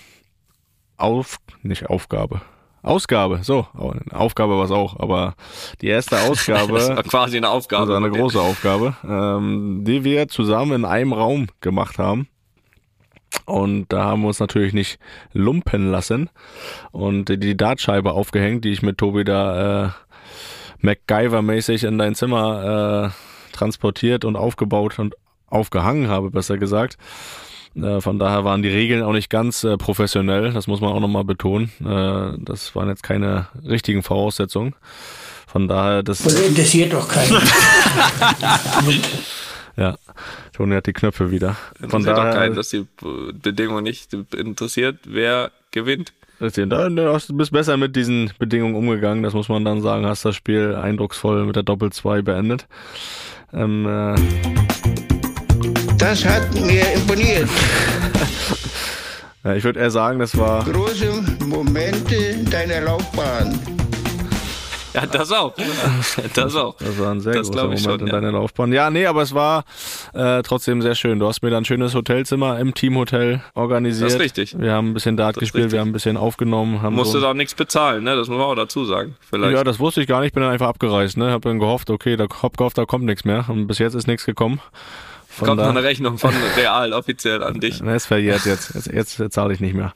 [0.97, 2.43] Auf, nicht Aufgabe.
[2.83, 3.67] Ausgabe, so,
[4.13, 5.35] Aufgabe war es auch, aber
[5.81, 6.75] die erste Ausgabe.
[6.75, 7.83] das war quasi eine Aufgabe.
[7.83, 12.29] Also eine große Aufgabe, ähm, die wir zusammen in einem Raum gemacht haben.
[13.45, 14.99] Und da haben wir uns natürlich nicht
[15.33, 16.31] lumpen lassen
[16.93, 19.91] und die Dartscheibe aufgehängt, die ich mit Tobi da äh,
[20.83, 25.15] MacGyver-mäßig in dein Zimmer äh, transportiert und aufgebaut und
[25.47, 26.99] aufgehangen habe, besser gesagt.
[27.77, 31.01] Äh, von daher waren die Regeln auch nicht ganz äh, professionell, das muss man auch
[31.01, 31.71] nochmal betonen.
[31.81, 34.75] Äh, das waren jetzt keine richtigen Voraussetzungen.
[35.47, 36.23] Von daher, das.
[36.23, 37.31] Das interessiert doch keinen.
[39.79, 39.97] Ja,
[40.53, 41.57] Toni hat die Knöpfe wieder.
[41.89, 46.13] Von daher, doch keinen, dass die Bedingung nicht interessiert, wer gewinnt.
[46.41, 50.05] Du bist besser mit diesen Bedingungen umgegangen, das muss man dann sagen.
[50.05, 52.67] Hast das Spiel eindrucksvoll mit der Doppel 2 beendet.
[53.53, 54.15] Ähm, äh
[55.97, 57.49] das hat mir imponiert.
[59.45, 60.65] ja, ich würde eher sagen, das war.
[60.65, 63.78] Große Momente deiner Laufbahn.
[64.95, 65.55] Ja, das auch.
[66.35, 66.77] Das auch.
[66.77, 68.13] Das war ein sehr das großer Moment schon, in ja.
[68.13, 68.73] deiner Laufbahn.
[68.73, 69.65] Ja, nee, aber es war
[70.15, 71.19] äh, trotzdem sehr schön.
[71.19, 74.07] Du hast mir dann ein schönes Hotelzimmer im Teamhotel organisiert.
[74.07, 74.59] Das ist richtig.
[74.59, 76.83] Wir haben ein bisschen Dart gespielt, wir haben ein bisschen aufgenommen.
[76.83, 78.17] Haben Musste so da nichts bezahlen, ne?
[78.17, 79.17] Das muss man auch dazu sagen.
[79.21, 79.55] Vielleicht.
[79.55, 80.29] Ja, das wusste ich gar nicht.
[80.29, 81.31] Ich bin dann einfach abgereist, ne?
[81.31, 83.47] Hab dann gehofft, okay, da hab gehofft, da kommt nichts mehr.
[83.49, 84.61] Und bis jetzt ist nichts gekommen.
[85.29, 87.81] Von kommt noch eine Rechnung von Real offiziell an dich.
[87.81, 88.75] Es verjährt jetzt.
[88.75, 89.93] Jetzt, jetzt, jetzt zahle ich nicht mehr.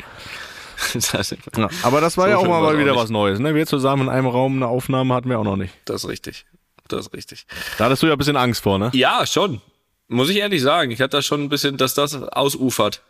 [1.56, 3.38] ja, aber das war so ja auch mal wieder was Neues.
[3.38, 3.54] Ne?
[3.54, 5.72] Wir zusammen in einem Raum eine Aufnahme hatten wir auch noch nicht.
[5.84, 6.46] Das ist richtig.
[6.88, 7.46] Das ist richtig.
[7.78, 8.90] Da hattest du ja ein bisschen Angst vor, ne?
[8.92, 9.60] Ja, schon.
[10.08, 10.90] Muss ich ehrlich sagen.
[10.90, 13.02] Ich hatte da schon ein bisschen, dass das ausufert.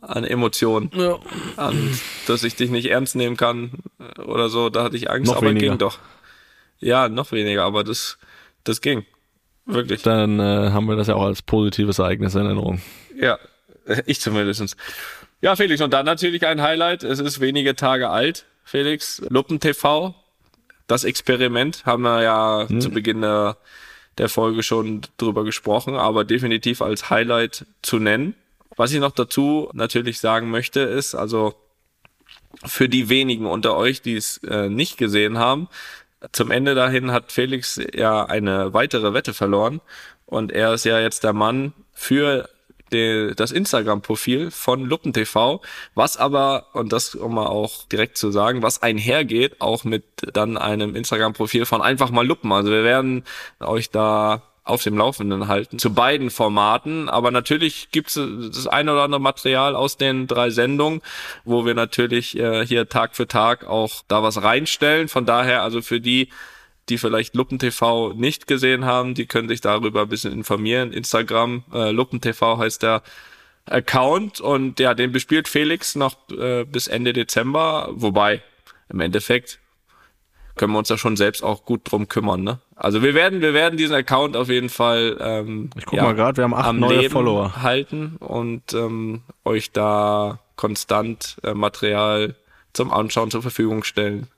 [0.00, 0.90] An Emotionen.
[0.94, 1.18] Ja.
[1.56, 3.72] An, dass ich dich nicht ernst nehmen kann
[4.18, 4.68] oder so.
[4.68, 5.68] Da hatte ich Angst, noch aber weniger.
[5.68, 5.98] ging doch.
[6.78, 8.18] Ja, noch weniger, aber das,
[8.64, 9.06] das ging.
[9.64, 10.02] Wirklich.
[10.02, 12.82] Dann äh, haben wir das ja auch als positives Ereignis in Erinnerung.
[13.16, 13.38] Ja,
[14.04, 14.76] ich zumindest.
[15.44, 17.02] Ja, Felix, und dann natürlich ein Highlight.
[17.02, 19.20] Es ist wenige Tage alt, Felix.
[19.28, 20.14] Luppen TV,
[20.86, 22.80] das Experiment, haben wir ja hm.
[22.80, 23.58] zu Beginn der,
[24.16, 28.34] der Folge schon drüber gesprochen, aber definitiv als Highlight zu nennen.
[28.76, 31.54] Was ich noch dazu natürlich sagen möchte, ist, also
[32.64, 35.68] für die wenigen unter euch, die es äh, nicht gesehen haben,
[36.32, 39.82] zum Ende dahin hat Felix ja eine weitere Wette verloren
[40.24, 42.48] und er ist ja jetzt der Mann für
[42.94, 45.60] die, das Instagram-Profil von LuppenTV,
[45.94, 50.56] was aber, und das um mal auch direkt zu sagen, was einhergeht, auch mit dann
[50.56, 52.52] einem Instagram-Profil von einfach mal Luppen.
[52.52, 53.24] Also wir werden
[53.60, 57.08] euch da auf dem Laufenden halten zu beiden Formaten.
[57.10, 61.02] Aber natürlich gibt es das eine oder andere Material aus den drei Sendungen,
[61.44, 65.08] wo wir natürlich äh, hier Tag für Tag auch da was reinstellen.
[65.08, 66.30] Von daher also für die,
[66.88, 70.92] die vielleicht LuppenTV nicht gesehen haben, die können sich darüber ein bisschen informieren.
[70.92, 73.02] Instagram, äh, LuppenTV heißt der
[73.66, 78.42] Account und ja, den bespielt Felix noch äh, bis Ende Dezember, wobei
[78.90, 79.58] im Endeffekt
[80.56, 82.60] können wir uns da schon selbst auch gut drum kümmern, ne?
[82.76, 86.14] Also wir werden, wir werden diesen Account auf jeden Fall ähm, ich guck ja, mal
[86.14, 92.36] gerade, wir haben acht neue Leben Follower halten und ähm, euch da konstant äh, Material
[92.72, 94.28] zum Anschauen zur Verfügung stellen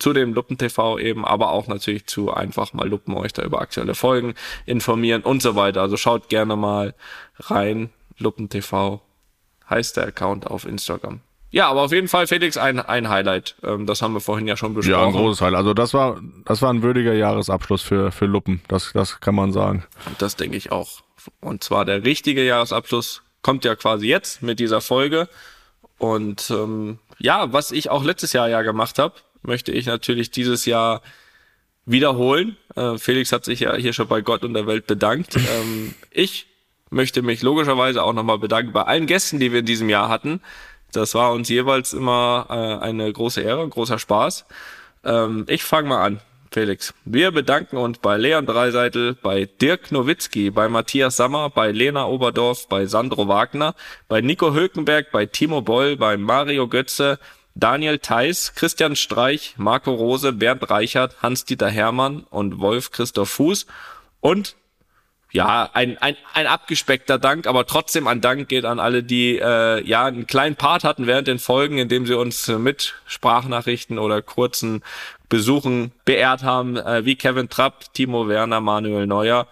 [0.00, 3.60] zu dem Luppen TV eben, aber auch natürlich zu einfach mal Luppen euch da über
[3.60, 4.34] aktuelle Folgen
[4.66, 5.82] informieren und so weiter.
[5.82, 6.94] Also schaut gerne mal
[7.38, 7.90] rein.
[8.18, 9.00] Luppen TV
[9.68, 11.20] heißt der Account auf Instagram.
[11.50, 13.56] ja, aber auf jeden Fall, Felix, ein, ein Highlight.
[13.62, 15.00] Ähm, das haben wir vorhin ja schon besprochen.
[15.00, 15.58] Ja, ein großes Highlight.
[15.58, 18.62] Also das war, das war ein würdiger Jahresabschluss für, für Luppen.
[18.68, 19.84] Das, das kann man sagen.
[20.18, 21.02] Das denke ich auch.
[21.40, 25.28] Und zwar der richtige Jahresabschluss kommt ja quasi jetzt mit dieser Folge.
[25.98, 30.66] Und ähm, ja, was ich auch letztes Jahr ja gemacht habe, möchte ich natürlich dieses
[30.66, 31.02] Jahr
[31.86, 32.56] wiederholen.
[32.76, 35.36] Äh, Felix hat sich ja hier schon bei Gott und der Welt bedankt.
[35.50, 36.46] Ähm, ich
[36.90, 40.40] möchte mich logischerweise auch nochmal bedanken bei allen Gästen, die wir in diesem Jahr hatten.
[40.92, 44.44] Das war uns jeweils immer äh, eine große Ehre, großer Spaß.
[45.04, 46.20] Ähm, ich fange mal an,
[46.50, 46.92] Felix.
[47.04, 52.68] Wir bedanken uns bei Leon Dreiseitel, bei Dirk Nowitzki, bei Matthias Sammer, bei Lena Oberdorf,
[52.68, 53.74] bei Sandro Wagner,
[54.08, 57.18] bei Nico Hülkenberg, bei Timo Boll, bei Mario Götze,
[57.54, 63.66] Daniel Theiss, Christian Streich, Marco Rose, Bernd Reichert, Hans-Dieter Hermann und Wolf Christoph Fuß
[64.20, 64.56] und
[65.32, 69.80] ja, ein, ein, ein abgespeckter Dank, aber trotzdem ein Dank geht an alle, die äh,
[69.86, 74.82] ja einen kleinen Part hatten während den Folgen, indem sie uns mit Sprachnachrichten oder kurzen
[75.28, 79.46] Besuchen beehrt haben, äh, wie Kevin Trapp, Timo Werner, Manuel Neuer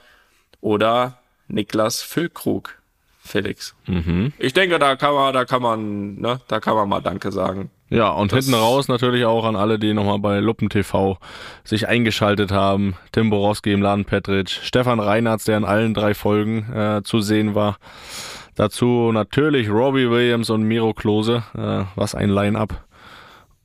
[0.61, 2.75] oder Niklas Füllkrug.
[3.21, 3.75] Felix.
[3.87, 4.33] Mhm.
[4.39, 7.71] Ich denke, da kann man, da kann man, ne, da kann man mal Danke sagen.
[7.91, 11.19] Ja, und das hinten raus natürlich auch an alle, die nochmal bei Luppen TV
[11.65, 12.97] sich eingeschaltet haben.
[13.13, 17.55] Tim Borowski im Laden Petric, Stefan Reinhardt, der in allen drei Folgen äh, zu sehen
[17.55, 17.79] war.
[18.55, 21.45] Dazu natürlich Robbie Williams und Miro Klose.
[21.57, 22.85] Äh, was ein Line-Up.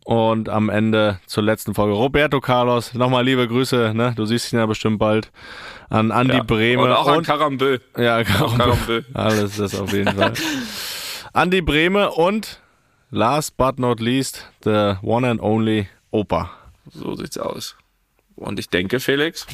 [0.06, 2.94] Und am Ende zur letzten Folge Roberto Carlos.
[2.94, 4.14] Nochmal liebe Grüße, ne?
[4.16, 5.32] Du siehst ihn ja bestimmt bald.
[5.90, 6.84] An Andy ja, Brehme.
[6.84, 7.80] Und auch an Karambö.
[7.98, 9.02] Ja, Karambö.
[9.14, 10.34] Alles das auf jeden Fall.
[11.34, 12.60] Andy Brehme und
[13.14, 16.50] last but not least, the one and only Opa.
[16.92, 17.76] So sieht's aus.
[18.36, 19.46] Und ich denke, Felix,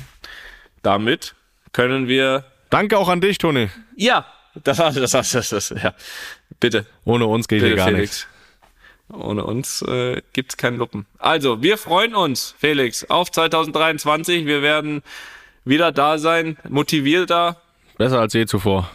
[0.81, 1.35] damit
[1.73, 2.45] können wir.
[2.69, 3.69] Danke auch an dich, Toni.
[3.95, 4.25] Ja,
[4.63, 5.93] das, das, das, das, das ja.
[6.59, 6.85] Bitte.
[7.05, 8.01] Ohne uns geht hier gar Felix.
[8.01, 8.27] nichts.
[9.11, 11.05] Ohne uns äh, gibt's keinen Luppen.
[11.17, 14.45] Also, wir freuen uns, Felix, auf 2023.
[14.45, 15.01] Wir werden
[15.65, 17.57] wieder da sein, motivierter.
[17.97, 18.89] Besser als je zuvor.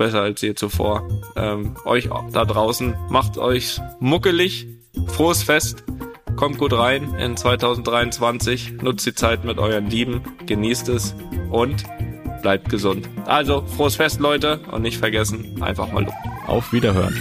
[0.00, 1.06] Besser als je zuvor.
[1.36, 4.66] Ähm, euch da draußen, macht euch muckelig,
[5.08, 5.84] frohes Fest,
[6.36, 11.14] kommt gut rein in 2023, nutzt die Zeit mit euren Lieben, genießt es
[11.50, 11.84] und
[12.40, 13.10] bleibt gesund.
[13.26, 16.16] Also, frohes Fest, Leute, und nicht vergessen, einfach mal lupen.
[16.46, 17.14] Auf Wiederhören.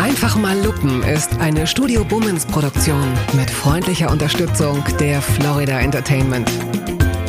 [0.00, 3.04] Einfach mal Lupen ist eine Studio Bummens Produktion
[3.34, 6.50] mit freundlicher Unterstützung der Florida Entertainment.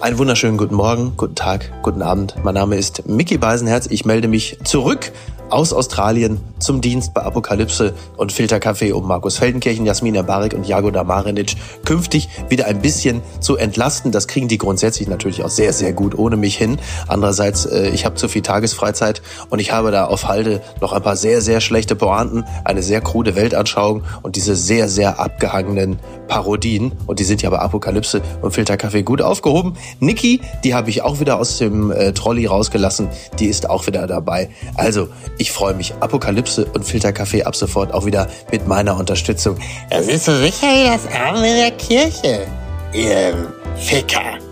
[0.00, 2.34] Einen wunderschönen guten Morgen, guten Tag, guten Abend.
[2.42, 3.86] Mein Name ist Mickey Beisenherz.
[3.90, 5.12] Ich melde mich zurück
[5.50, 10.90] aus Australien zum Dienst bei Apokalypse und Filterkaffee, um Markus Feldenkirchen, Jasmina Barik und Jago
[10.90, 14.12] Damarinic künftig wieder ein bisschen zu entlasten.
[14.12, 16.78] Das kriegen die grundsätzlich natürlich auch sehr, sehr gut ohne mich hin.
[17.08, 21.02] Andererseits, äh, ich habe zu viel Tagesfreizeit und ich habe da auf Halde noch ein
[21.02, 25.98] paar sehr, sehr schlechte Pointen, eine sehr krude Weltanschauung und diese sehr, sehr abgehangenen
[26.30, 26.92] Parodien.
[27.06, 29.76] Und die sind ja bei Apokalypse und Filterkaffee gut aufgehoben.
[29.98, 33.08] Niki, die habe ich auch wieder aus dem äh, Trolley rausgelassen.
[33.38, 34.48] Die ist auch wieder dabei.
[34.76, 35.92] Also, ich freue mich.
[36.00, 39.58] Apokalypse und Filterkaffee ab sofort auch wieder mit meiner Unterstützung.
[39.90, 42.46] Das ist so sicher wie das Arme der Kirche,
[42.94, 43.34] ihr
[43.76, 44.49] Ficker.